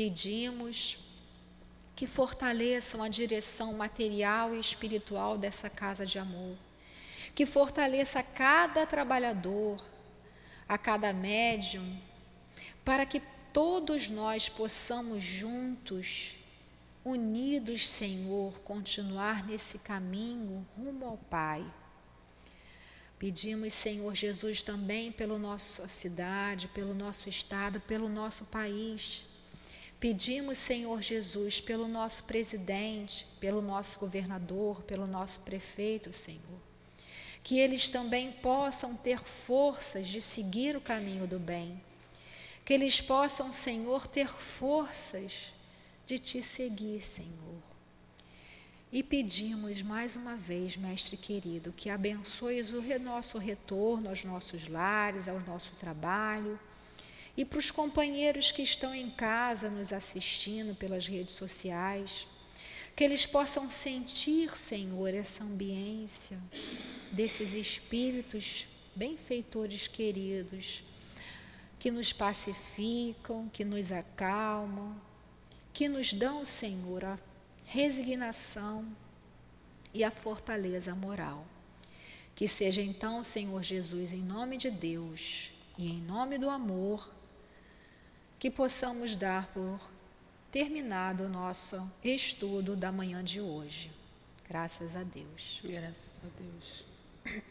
[0.00, 0.96] Pedimos
[1.94, 6.56] que fortaleçam a direção material e espiritual dessa casa de amor,
[7.34, 9.78] que fortaleça cada trabalhador,
[10.66, 12.00] a cada médium,
[12.82, 13.20] para que
[13.52, 16.34] todos nós possamos juntos,
[17.04, 21.62] unidos, Senhor, continuar nesse caminho rumo ao Pai.
[23.18, 29.28] Pedimos, Senhor Jesus, também pela nossa cidade, pelo nosso estado, pelo nosso país.
[30.00, 36.60] Pedimos, Senhor Jesus, pelo nosso presidente, pelo nosso governador, pelo nosso prefeito, Senhor.
[37.42, 41.80] Que eles também possam ter forças de seguir o caminho do bem
[42.70, 45.52] que eles possam, Senhor, ter forças
[46.06, 47.60] de te seguir, Senhor.
[48.92, 55.26] E pedimos mais uma vez, Mestre querido, que abençoes o nosso retorno aos nossos lares,
[55.26, 56.60] ao nosso trabalho.
[57.36, 62.26] E para os companheiros que estão em casa nos assistindo pelas redes sociais,
[62.94, 66.38] que eles possam sentir, Senhor, essa ambiência
[67.10, 70.82] desses espíritos benfeitores queridos
[71.78, 75.00] que nos pacificam, que nos acalmam,
[75.72, 77.18] que nos dão, Senhor, a
[77.64, 78.84] resignação
[79.94, 81.46] e a fortaleza moral.
[82.34, 87.10] Que seja então, Senhor Jesus, em nome de Deus e em nome do amor,
[88.40, 89.78] que possamos dar por
[90.50, 93.92] terminado o nosso estudo da manhã de hoje.
[94.48, 95.60] Graças a Deus.
[95.62, 97.50] Graças a Deus.